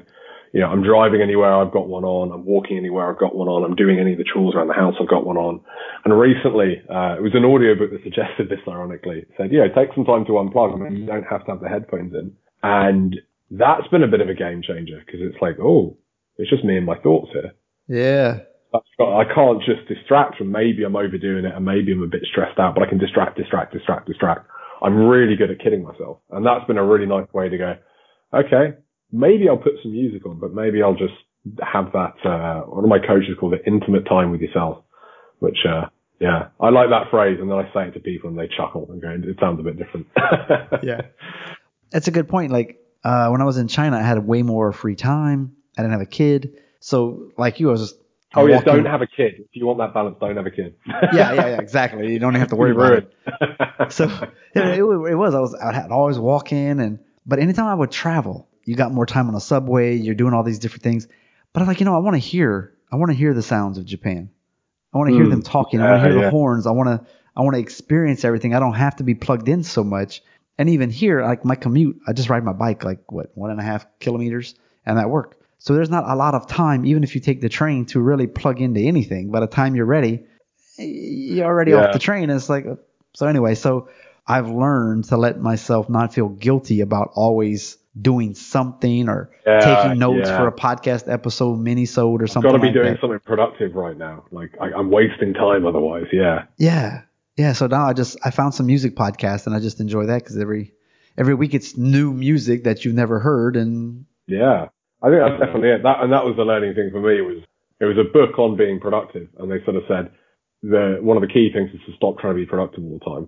[0.53, 2.31] you know, I'm driving anywhere, I've got one on.
[2.31, 3.63] I'm walking anywhere, I've got one on.
[3.63, 5.61] I'm doing any of the chores around the house, I've got one on.
[6.05, 9.25] And recently, uh, it was an audiobook that suggested this, ironically.
[9.25, 10.73] It said, you know, take some time to unplug.
[10.73, 12.33] I mean, you don't have to have the headphones in.
[12.61, 13.15] And
[13.49, 15.97] that's been a bit of a game changer because it's like, oh,
[16.37, 17.53] it's just me and my thoughts here.
[17.87, 18.39] Yeah.
[18.73, 22.57] I can't just distract from maybe I'm overdoing it and maybe I'm a bit stressed
[22.57, 24.47] out, but I can distract, distract, distract, distract.
[24.83, 26.17] I'm really good at kidding myself.
[26.29, 27.75] And that's been a really nice way to go,
[28.33, 28.77] okay,
[29.11, 31.13] maybe I'll put some music on, but maybe I'll just
[31.61, 34.83] have that, uh, one of my coaches called it intimate time with yourself,
[35.39, 35.87] which, uh,
[36.19, 37.37] yeah, I like that phrase.
[37.39, 39.63] And then I say it to people and they chuckle and go, it sounds a
[39.63, 40.07] bit different.
[40.83, 41.01] yeah.
[41.91, 42.51] That's a good point.
[42.51, 45.55] Like, uh, when I was in China, I had way more free time.
[45.77, 46.61] I didn't have a kid.
[46.79, 48.02] So, like you, I was just.
[48.35, 49.35] Oh, yeah, don't have a kid.
[49.39, 50.75] If you want that balance, don't have a kid.
[50.87, 52.11] yeah, yeah, yeah, exactly.
[52.11, 53.91] You don't have to worry about it.
[53.91, 54.05] so,
[54.55, 55.35] it, it, it, was.
[55.35, 58.91] I was, I had always walk in, and, but anytime I would travel, you got
[58.91, 61.07] more time on the subway, you're doing all these different things.
[61.53, 63.77] But I'm like, you know, I want to hear, I want to hear the sounds
[63.77, 64.29] of Japan.
[64.93, 65.81] I want to mm, hear them talking.
[65.81, 66.25] I want to hear yeah.
[66.25, 66.65] the horns.
[66.65, 68.55] I want to, I want to experience everything.
[68.55, 70.23] I don't have to be plugged in so much.
[70.57, 73.59] And even here, like my commute, I just ride my bike like what one and
[73.59, 74.55] a half kilometers,
[74.85, 75.37] and that work.
[75.63, 78.27] So there's not a lot of time, even if you take the train, to really
[78.27, 79.31] plug into anything.
[79.31, 80.25] By the time you're ready,
[80.77, 81.85] you're already yeah.
[81.85, 82.29] off the train.
[82.29, 82.65] it's like
[83.13, 83.55] so anyway.
[83.55, 83.87] So
[84.27, 89.99] I've learned to let myself not feel guilty about always doing something or yeah, taking
[89.99, 90.37] notes yeah.
[90.37, 92.51] for a podcast episode, mini-sode or something.
[92.51, 92.99] Got to be like doing that.
[92.99, 94.25] something productive right now.
[94.31, 96.07] Like I, I'm wasting time otherwise.
[96.11, 96.43] Yeah.
[96.57, 97.03] Yeah.
[97.37, 100.23] Yeah, so now I just I found some music podcasts and I just enjoy that
[100.23, 100.73] because every
[101.17, 104.67] every week it's new music that you've never heard and yeah,
[105.03, 105.43] I think that's mm-hmm.
[105.43, 105.83] definitely it.
[105.83, 107.19] That and that was the learning thing for me.
[107.19, 107.43] It was
[107.83, 110.15] it was a book on being productive, and they sort of said
[110.63, 113.03] the one of the key things is to stop trying to be productive all the
[113.03, 113.27] time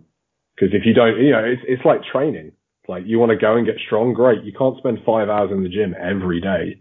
[0.56, 2.54] because if you don't, you know, it's it's like training.
[2.88, 4.44] Like you want to go and get strong, great.
[4.44, 6.80] You can't spend five hours in the gym every day.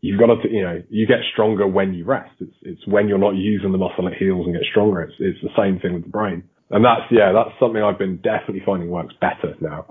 [0.00, 2.30] You've got to, you know, you get stronger when you rest.
[2.38, 5.02] It's it's when you're not using the muscle it heals and get stronger.
[5.02, 6.44] It's it's the same thing with the brain.
[6.70, 9.86] And that's, yeah, that's something I've been definitely finding works better now.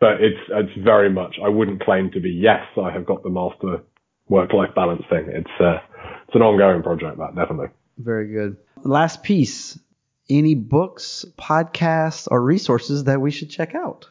[0.00, 3.30] But it's, it's very much, I wouldn't claim to be, yes, I have got the
[3.30, 3.82] master
[4.28, 5.26] work-life balance thing.
[5.28, 5.78] It's, uh,
[6.26, 7.68] it's an ongoing project, that definitely.
[7.96, 8.56] Very good.
[8.84, 9.78] Last piece.
[10.30, 14.06] Any books, podcasts, or resources that we should check out?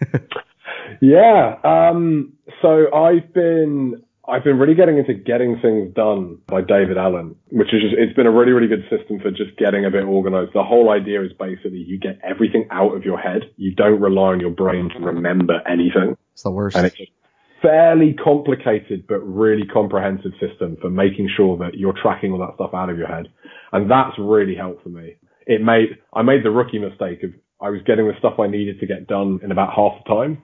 [1.00, 1.56] yeah.
[1.62, 7.34] Um, so I've been I've been really getting into Getting Things Done by David Allen,
[7.50, 10.04] which is just, it's been a really, really good system for just getting a bit
[10.04, 10.52] organized.
[10.54, 13.42] The whole idea is basically you get everything out of your head.
[13.56, 16.16] You don't rely on your brain to remember anything.
[16.32, 16.76] It's the worst.
[16.76, 17.10] And it's a
[17.60, 22.70] fairly complicated, but really comprehensive system for making sure that you're tracking all that stuff
[22.72, 23.26] out of your head.
[23.72, 25.16] And that's really helped for me.
[25.46, 28.80] It made, I made the rookie mistake of I was getting the stuff I needed
[28.80, 30.42] to get done in about half the time.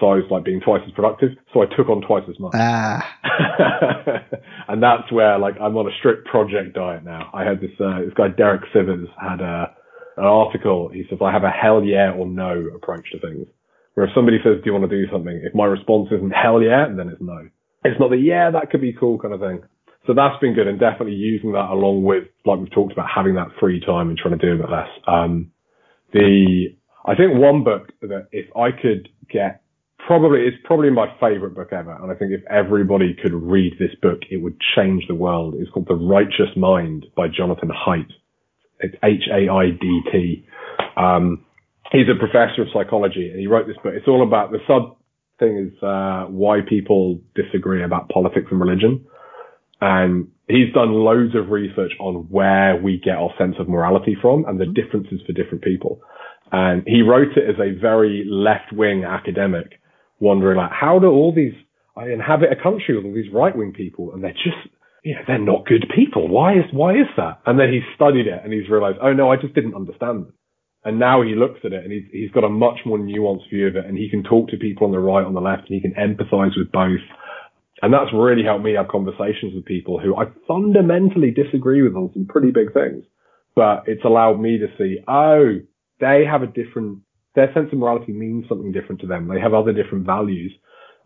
[0.00, 1.30] So I was like being twice as productive.
[1.52, 2.52] So I took on twice as much.
[2.54, 2.98] Ah.
[4.68, 7.30] and that's where like I'm on a strict project diet now.
[7.32, 9.74] I had this uh, this guy Derek Sivers had a
[10.16, 10.90] an article.
[10.92, 13.46] He says I have a hell yeah or no approach to things.
[13.94, 16.60] Where if somebody says, "Do you want to do something?" If my response isn't hell
[16.60, 17.48] yeah, then it's no.
[17.84, 19.62] It's not the yeah that could be cool kind of thing.
[20.06, 23.36] So that's been good and definitely using that along with like we've talked about having
[23.36, 24.88] that free time and trying to do a bit less.
[25.06, 25.52] Um,
[26.12, 26.74] the
[27.06, 29.62] I think one book that if I could get
[30.06, 33.94] probably it's probably my favorite book ever, and I think if everybody could read this
[34.00, 35.54] book, it would change the world.
[35.56, 38.10] It's called The Righteous Mind by Jonathan Haidt.
[38.80, 40.46] It's H A I D T.
[40.96, 41.44] Um,
[41.92, 43.94] he's a professor of psychology, and he wrote this book.
[43.94, 44.96] It's all about the sub
[45.38, 49.04] thing is uh, why people disagree about politics and religion,
[49.80, 54.44] and he's done loads of research on where we get our sense of morality from
[54.46, 56.00] and the differences for different people.
[56.52, 59.80] And he wrote it as a very left wing academic
[60.24, 61.52] wondering like, how do all these,
[61.96, 64.72] I inhabit a country with all these right wing people and they're just,
[65.04, 66.28] you know, they're not good people.
[66.28, 67.40] Why is, why is that?
[67.44, 70.34] And then he studied it and he's realized, oh no, I just didn't understand it.
[70.84, 73.68] And now he looks at it and he's, he's got a much more nuanced view
[73.68, 75.76] of it and he can talk to people on the right, on the left, and
[75.76, 77.04] he can empathize with both.
[77.82, 82.10] And that's really helped me have conversations with people who I fundamentally disagree with on
[82.14, 83.04] some pretty big things.
[83.54, 85.58] But it's allowed me to see, oh,
[86.00, 87.00] they have a different
[87.34, 89.28] their sense of morality means something different to them.
[89.28, 90.52] They have other different values.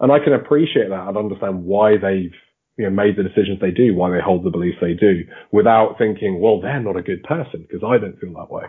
[0.01, 2.37] And I can appreciate that and understand why they've
[2.77, 5.97] you know, made the decisions they do, why they hold the beliefs they do, without
[5.99, 8.65] thinking, well, they're not a good person, because I don't feel that way.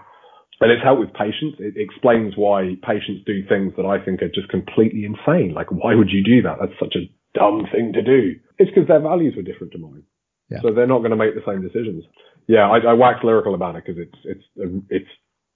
[0.62, 1.56] And it's helped with patients.
[1.60, 5.54] It explains why patients do things that I think are just completely insane.
[5.54, 6.58] Like, why would you do that?
[6.60, 7.08] That's such a
[7.38, 8.36] dumb thing to do.
[8.58, 10.04] It's because their values were different to mine.
[10.50, 10.60] Yeah.
[10.62, 12.04] So they're not going to make the same decisions.
[12.48, 15.12] Yeah, I, I wax lyrical about it because it's, it's, it's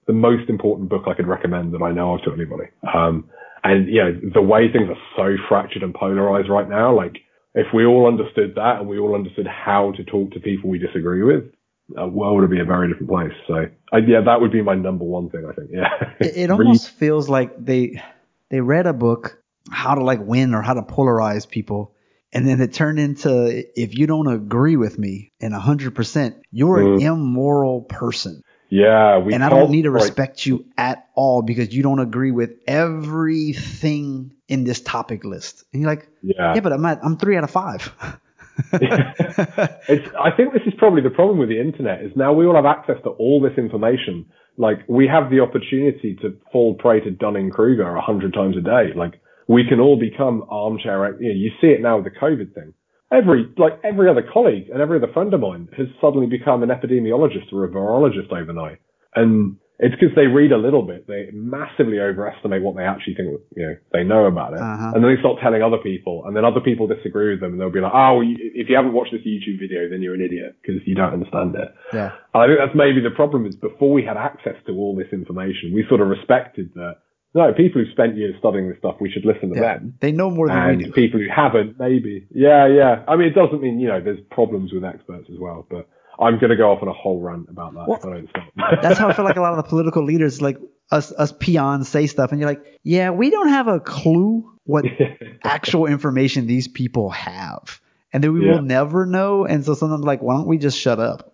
[0.08, 2.70] the most important book I could recommend that I know of to anybody.
[2.93, 3.30] Um,
[3.64, 7.18] and you know, the way things are so fractured and polarized right now, like
[7.56, 10.80] if we all understood that and we all understood how to talk to people we
[10.80, 11.45] disagree with,
[11.89, 13.34] the world would be a very different place.
[13.47, 15.45] So uh, yeah, that would be my number one thing.
[15.49, 15.70] I think.
[15.72, 15.89] Yeah.
[16.20, 18.01] It, it almost feels like they
[18.49, 19.41] they read a book
[19.72, 21.95] how to like win or how to polarize people.
[22.32, 26.95] And then it turned into if you don't agree with me in 100%, you're mm.
[26.95, 28.41] an immoral person.
[28.74, 32.32] Yeah, we and I don't need to respect you at all because you don't agree
[32.32, 35.63] with everything in this topic list.
[35.71, 37.93] And you're like, yeah, yeah but I'm at, I'm three out of five.
[38.74, 42.55] it's, I think this is probably the problem with the internet is now we all
[42.55, 44.26] have access to all this information.
[44.57, 48.61] Like we have the opportunity to fall prey to Dunning Kruger a hundred times a
[48.61, 48.89] day.
[48.95, 51.15] Like we can all become armchair.
[51.21, 52.74] You, know, you see it now with the COVID thing
[53.14, 56.70] every like every other colleague and every other friend of mine has suddenly become an
[56.70, 58.80] epidemiologist or a virologist overnight.
[59.16, 61.07] And it's because they read a little bit.
[61.07, 64.61] They massively overestimate what they actually think, you know, they know about it.
[64.61, 64.91] Uh-huh.
[64.93, 67.59] And then they start telling other people and then other people disagree with them and
[67.59, 70.55] they'll be like, oh, if you haven't watched this YouTube video, then you're an idiot
[70.61, 71.74] because you don't understand it.
[71.91, 72.16] Yeah.
[72.34, 75.11] And I think that's maybe the problem is before we had access to all this
[75.11, 77.03] information, we sort of respected that
[77.36, 79.95] no, people who spent years studying this stuff, we should listen to yeah, them.
[79.99, 80.91] They know more than and we do.
[80.91, 82.27] people who haven't, maybe.
[82.31, 83.03] Yeah, yeah.
[83.07, 86.38] I mean, it doesn't mean, you know, there's problems with experts as well, but I'm
[86.39, 88.81] going to go off on a whole rant about that well, if I don't stop.
[88.84, 90.57] that's how I feel like a lot of the political leaders, like
[90.91, 94.86] us, us peons say stuff and you're like, yeah, we don't have a clue what
[95.43, 97.81] actual information these people have.
[98.11, 98.53] And then we yeah.
[98.53, 99.45] will never know.
[99.45, 101.32] And so sometimes like, why don't we just shut up?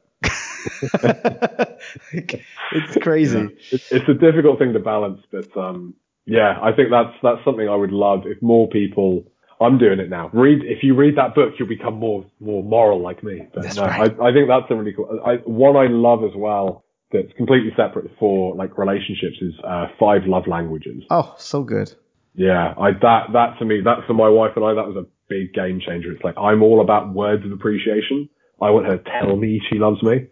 [2.11, 3.39] it's crazy.
[3.39, 3.47] Yeah.
[3.71, 5.93] It's, it's, a difficult thing to balance, but um,
[6.25, 9.25] yeah, I think that's that's something I would love if more people.
[9.61, 10.29] I'm doing it now.
[10.33, 13.47] Read if you read that book, you'll become more more moral like me.
[13.53, 14.11] But that's no, right.
[14.19, 15.19] I, I think that's a really cool.
[15.25, 20.21] I, one I love as well that's completely separate for like relationships is uh, five
[20.27, 21.03] love languages.
[21.09, 21.93] Oh, so good.
[22.35, 25.05] Yeah, I that that to me, that for my wife and I, that was a
[25.27, 26.11] big game changer.
[26.11, 28.29] It's like I'm all about words of appreciation.
[28.61, 30.27] I want her to tell me she loves me.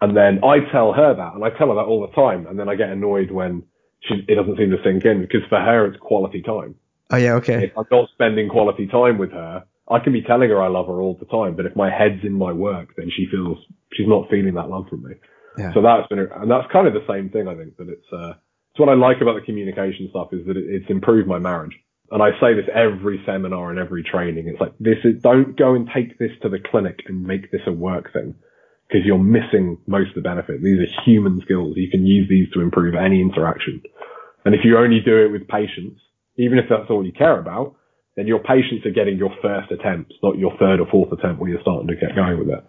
[0.00, 2.58] And then I tell her that, and I tell her that all the time, and
[2.58, 3.62] then I get annoyed when
[4.00, 6.74] she, it doesn't seem to sink in because for her it's quality time.
[7.10, 7.64] Oh yeah, okay.
[7.64, 10.86] If I'm not spending quality time with her, I can be telling her I love
[10.86, 13.58] her all the time, but if my head's in my work, then she feels
[13.92, 15.14] she's not feeling that love from me.
[15.58, 15.74] Yeah.
[15.74, 17.48] So that's been, and that's kind of the same thing.
[17.48, 18.34] I think that it's, uh,
[18.70, 21.74] it's what I like about the communication stuff is that it, it's improved my marriage.
[22.10, 24.48] And I say this every seminar and every training.
[24.48, 27.60] It's like this is, don't go and take this to the clinic and make this
[27.66, 28.34] a work thing
[28.88, 30.62] because you're missing most of the benefit.
[30.62, 31.76] These are human skills.
[31.76, 33.82] You can use these to improve any interaction.
[34.44, 36.00] And if you only do it with patients,
[36.36, 37.76] even if that's all you care about,
[38.16, 41.50] then your patients are getting your first attempts, not your third or fourth attempt where
[41.50, 42.64] you're starting to get going with it.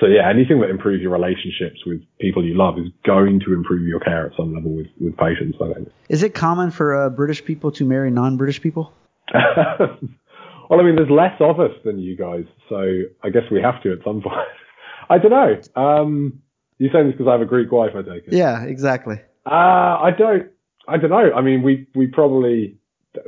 [0.00, 3.86] So yeah, anything that improves your relationships with people you love is going to improve
[3.86, 5.88] your care at some level with, with patients, I think.
[6.08, 8.92] Is it common for uh, British people to marry non-British people?
[9.34, 12.84] well, I mean, there's less of us than you guys, so
[13.22, 14.36] I guess we have to at some point.
[15.08, 15.80] I don't know.
[15.80, 16.40] Um,
[16.78, 18.32] you're saying this because I have a Greek wife, I take it?
[18.32, 19.16] Yeah, exactly.
[19.46, 20.50] Uh, I don't.
[20.88, 21.32] I don't know.
[21.34, 22.78] I mean, we we probably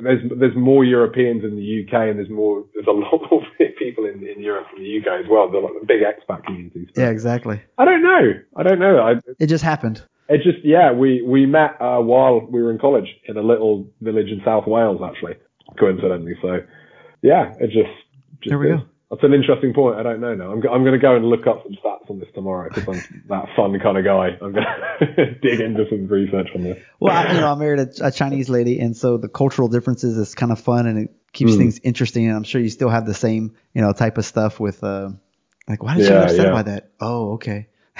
[0.03, 3.43] there's there's more Europeans in the UK, and there's more there's a lot more
[3.79, 5.51] people in, in Europe from the UK as well.
[5.51, 6.89] They're like the big expat communities.
[6.97, 7.61] Yeah, exactly.
[7.79, 8.33] I don't know.
[8.57, 8.99] I don't know.
[8.99, 10.03] I, It just happened.
[10.29, 13.89] it just yeah, we we met uh, while we were in college in a little
[14.01, 15.35] village in South Wales, actually,
[15.79, 16.35] coincidentally.
[16.43, 16.59] So
[17.23, 17.89] yeah, it just,
[18.43, 18.81] just There we is.
[18.81, 18.87] go.
[19.11, 19.97] That's an interesting point.
[19.99, 20.51] I don't know now.
[20.53, 23.23] I'm, I'm going to go and look up some stats on this tomorrow because I'm
[23.31, 24.37] that fun kind of guy.
[24.43, 24.67] I'm going
[25.17, 26.77] to dig into some research on this.
[27.01, 30.19] Well, I, you know, I married a, a Chinese lady, and so the cultural differences
[30.19, 31.59] is kind of fun and it keeps Mm.
[31.59, 32.27] things interesting.
[32.27, 35.11] And I'm sure you still have the same, you know, type of stuff with, uh,
[35.69, 36.53] like, why did you get upset yeah.
[36.53, 36.91] by that?
[37.01, 37.67] Oh, okay.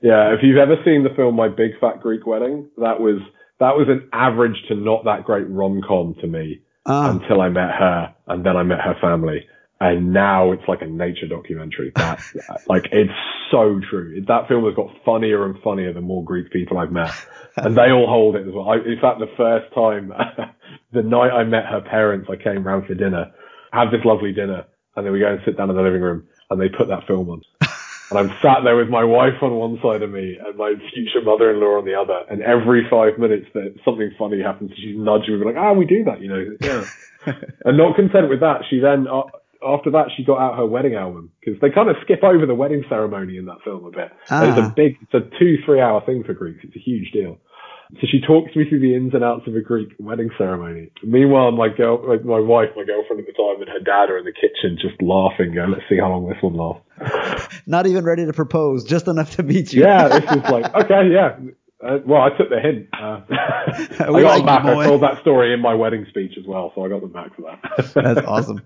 [0.00, 3.20] Yeah, if you've ever seen the film My Big Fat Greek Wedding, that was
[3.60, 7.48] that was an average to not that great rom com to me Um, until I
[7.48, 9.44] met her, and then I met her family,
[9.80, 11.92] and now it's like a nature documentary.
[11.94, 12.20] That
[12.68, 13.12] like it's
[13.50, 14.24] so true.
[14.26, 17.12] That film has got funnier and funnier the more Greek people I've met,
[17.56, 18.68] and they all hold it as well.
[18.68, 20.12] I, in fact, the first time,
[20.92, 23.32] the night I met her parents, I came round for dinner,
[23.72, 24.64] had this lovely dinner,
[24.96, 27.06] and then we go and sit down in the living room, and they put that
[27.06, 27.42] film on.
[28.10, 31.20] And I'm sat there with my wife on one side of me and my future
[31.22, 32.24] mother-in-law on the other.
[32.30, 36.04] And every five minutes that something funny happens, she's nudging me like, ah, we do
[36.04, 36.86] that, you know, yeah.
[37.66, 39.28] and not content with that, she then, uh,
[39.66, 42.54] after that, she got out her wedding album because they kind of skip over the
[42.54, 44.10] wedding ceremony in that film a bit.
[44.30, 44.68] And it's Ah.
[44.70, 46.60] a big, it's a two, three hour thing for Greeks.
[46.64, 47.38] It's a huge deal.
[47.94, 50.90] So she talks me through the ins and outs of a Greek wedding ceremony.
[51.02, 54.18] Meanwhile, my girl, like my wife, my girlfriend at the time, and her dad are
[54.18, 58.04] in the kitchen just laughing, going, "Let's see how long this one lasts." Not even
[58.04, 59.82] ready to propose, just enough to meet you.
[59.84, 61.36] Yeah, this is like okay, yeah.
[61.80, 62.88] Uh, well, I took the hint.
[62.92, 63.20] Uh,
[64.04, 64.64] I We got like.
[64.64, 67.36] I told that story in my wedding speech as well, so I got them back
[67.36, 67.60] for that.
[67.94, 68.62] That's awesome.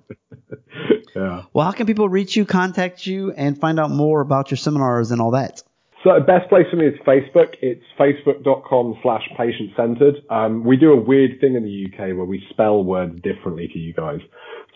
[1.14, 1.42] yeah.
[1.52, 5.10] Well, how can people reach you, contact you, and find out more about your seminars
[5.10, 5.62] and all that?
[6.02, 7.54] So the best place for me is Facebook.
[7.60, 10.16] It's facebook.com slash patient centered.
[10.30, 13.78] Um, we do a weird thing in the UK where we spell words differently to
[13.78, 14.18] you guys.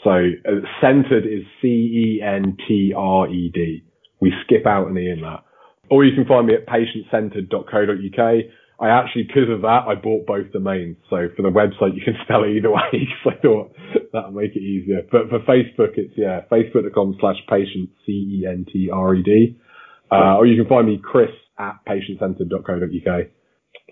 [0.04, 2.22] So uh, centered is C-E-N-T-R-E-D.
[4.20, 5.42] We skip out an E in that.
[5.90, 8.44] Or you can find me at patientcentered.co.uk.
[8.78, 10.96] I actually, because of that, I bought both domains.
[11.08, 13.08] So for the website, you can spell it either way.
[13.24, 13.72] So I thought
[14.12, 15.02] that'll make it easier.
[15.10, 19.58] But for Facebook, it's, yeah, facebook.com slash patient, C-E-N-T-R-E-D.
[20.10, 23.26] Uh, or you can find me, Chris at patientcentered.co.uk.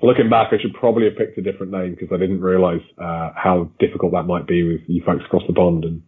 [0.02, 3.30] Looking back, I should probably have picked a different name because I didn't realise uh,
[3.34, 5.84] how difficult that might be with you folks across the pond.
[5.84, 6.02] And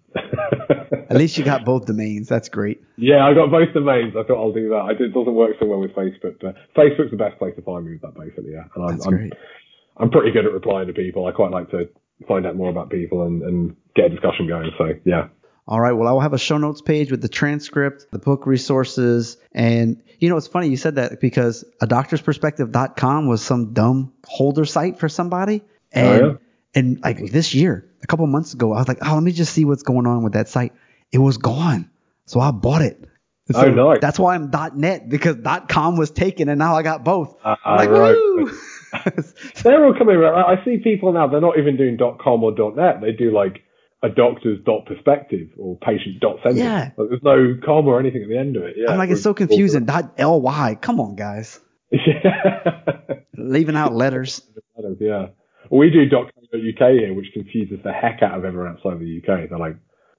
[1.09, 2.29] At least you got both domains.
[2.29, 2.83] That's great.
[2.97, 4.15] yeah, I got both domains.
[4.19, 4.83] I thought I'll do that.
[4.89, 7.63] I did, it doesn't work so well with Facebook, but Facebook's the best place to
[7.63, 8.53] find me with that, basically.
[8.53, 9.33] Yeah, and I'm, That's I'm, great.
[9.99, 11.27] I'm pretty good at replying to people.
[11.27, 11.89] I quite like to
[12.27, 14.71] find out more about people and, and get a discussion going.
[14.79, 15.29] So yeah,
[15.69, 15.93] All right.
[15.93, 20.03] Well, I will have a show notes page with the transcript, the book resources, and
[20.19, 24.99] you know, it's funny you said that because a doctorsperspective.com was some dumb holder site
[24.99, 25.63] for somebody,
[25.93, 26.35] and Oh, yeah?
[26.77, 29.53] And like this year, a couple months ago, I was like, oh, let me just
[29.53, 30.73] see what's going on with that site.
[31.11, 31.91] It was gone,
[32.27, 32.99] so I bought it.
[33.49, 33.99] And Oh, so nice.
[34.01, 35.37] That's why I'm .net because
[35.69, 37.37] .com was taken, and now I got both.
[37.45, 38.15] Ah, I'm like, right.
[38.15, 38.51] woo!
[39.63, 40.35] they're all coming around.
[40.37, 41.29] I see people now.
[41.29, 43.01] They're not even doing .com or .net.
[43.01, 43.63] They do like
[44.03, 46.59] a doctor's dot perspective or patient dot center.
[46.59, 46.91] Yeah.
[46.97, 48.75] Like, there's no com or anything at the end of it.
[48.77, 49.87] Yeah, I'm like, it's so confusing.
[49.87, 50.77] .ly.
[50.81, 51.61] Come on, guys.
[51.91, 52.81] yeah.
[53.37, 54.43] Leaving out letters.
[55.01, 55.29] yeah.
[55.71, 56.07] We do
[56.53, 59.49] .co.uk here, which confuses the heck out of everyone outside the UK.
[59.49, 59.77] They're like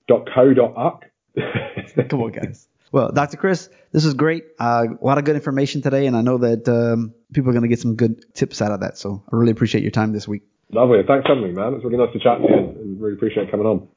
[0.08, 1.04] .co.uk.
[2.10, 2.68] Come on, guys.
[2.92, 3.38] Well, Dr.
[3.38, 4.46] Chris, this is great.
[4.60, 7.64] Uh, a lot of good information today, and I know that um, people are going
[7.64, 8.98] to get some good tips out of that.
[8.98, 10.44] So I really appreciate your time this week.
[10.72, 11.00] Lovely.
[11.06, 11.74] Thanks for having me, man.
[11.74, 13.88] It's really nice to chat to you and really appreciate coming on.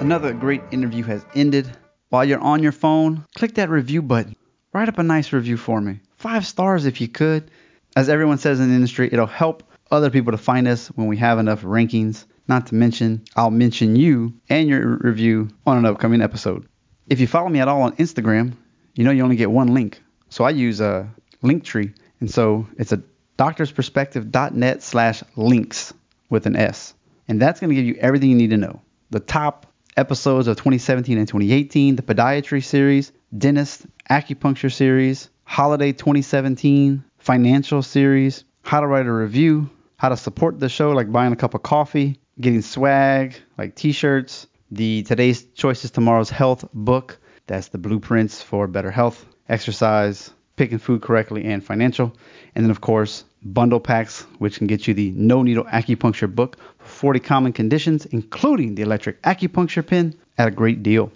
[0.00, 1.70] Another great interview has ended.
[2.08, 4.34] While you're on your phone, click that review button.
[4.72, 6.00] Write up a nice review for me.
[6.20, 7.50] Five stars if you could.
[7.96, 11.16] As everyone says in the industry, it'll help other people to find us when we
[11.16, 12.26] have enough rankings.
[12.46, 16.68] Not to mention, I'll mention you and your review on an upcoming episode.
[17.08, 18.52] If you follow me at all on Instagram,
[18.94, 20.02] you know you only get one link.
[20.28, 21.08] So I use a
[21.42, 23.02] Linktree, and so it's a
[23.38, 25.94] doctorsperspective.net slash links
[26.28, 26.92] with an S.
[27.28, 28.82] And that's going to give you everything you need to know.
[29.08, 37.02] The top episodes of 2017 and 2018, the podiatry series, dentist, acupuncture series, holiday 2017,
[37.18, 41.36] financial series, how to write a review, how to support the show like buying a
[41.36, 47.78] cup of coffee, getting swag like t-shirts, the Today's Choices Tomorrow's Health book, that's the
[47.78, 52.16] blueprints for better health, exercise, picking food correctly and financial,
[52.54, 56.58] and then of course bundle packs, which can get you the no needle acupuncture book
[56.78, 61.10] for 40 common conditions, including the electric acupuncture pin, at a great deal.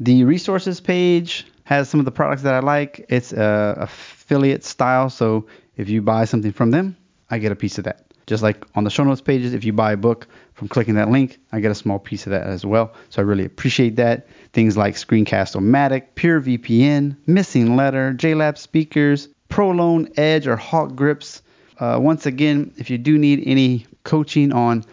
[0.00, 3.04] The resources page has some of the products that I like.
[3.08, 5.46] It's a affiliate style, so
[5.76, 6.96] if you buy something from them,
[7.30, 8.04] I get a piece of that.
[8.26, 11.10] Just like on the show notes pages, if you buy a book from clicking that
[11.10, 12.94] link, I get a small piece of that as well.
[13.10, 14.28] So I really appreciate that.
[14.52, 21.42] Things like Screencast-O-Matic, Pure VPN, Missing Lettr, JLab speakers, ProLone Edge or Hawk grips.
[21.78, 24.84] Uh, once again, if you do need any coaching on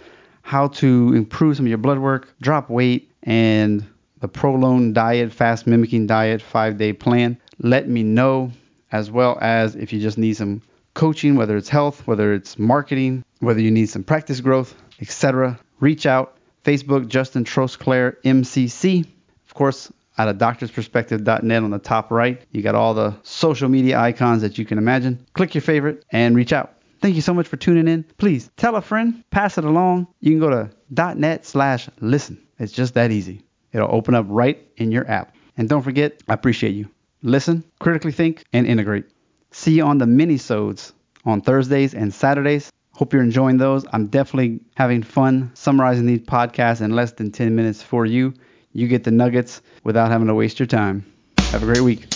[0.41, 3.86] how to improve some of your blood work, drop weight, and
[4.22, 8.51] the ProLon diet, fast mimicking diet, five day plan, let me know.
[8.93, 10.61] As well as if you just need some
[10.93, 15.57] coaching, whether it's health, whether it's marketing, whether you need some practice growth, etc.
[15.80, 16.38] Reach out.
[16.65, 19.05] Facebook, Justin Trosclair, MCC.
[19.45, 23.97] Of course, out of doctorsperspective.net on the top right, you got all the social media
[23.97, 25.26] icons that you can imagine.
[25.34, 26.74] Click your favorite and reach out.
[27.01, 28.03] Thank you so much for tuning in.
[28.17, 30.07] Please tell a friend, pass it along.
[30.19, 32.45] You can go to .net slash listen.
[32.59, 33.41] It's just that easy.
[33.74, 35.36] It'll open up right in your app.
[35.57, 36.89] And don't forget, I appreciate you.
[37.24, 39.05] Listen, critically think, and integrate.
[39.51, 40.93] See you on the mini-sodes
[41.26, 42.72] on Thursdays and Saturdays.
[42.93, 43.86] Hope you're enjoying those.
[43.91, 48.34] I'm definitely having fun summarizing these podcasts in less than 10 minutes for you.
[48.74, 51.05] You get the nuggets without having to waste your time.
[51.38, 52.11] Have a great week.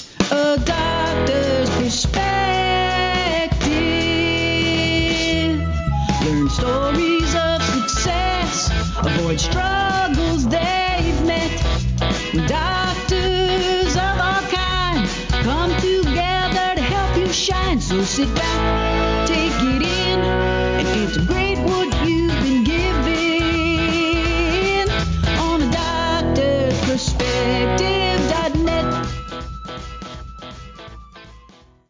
[18.15, 18.44] Sit back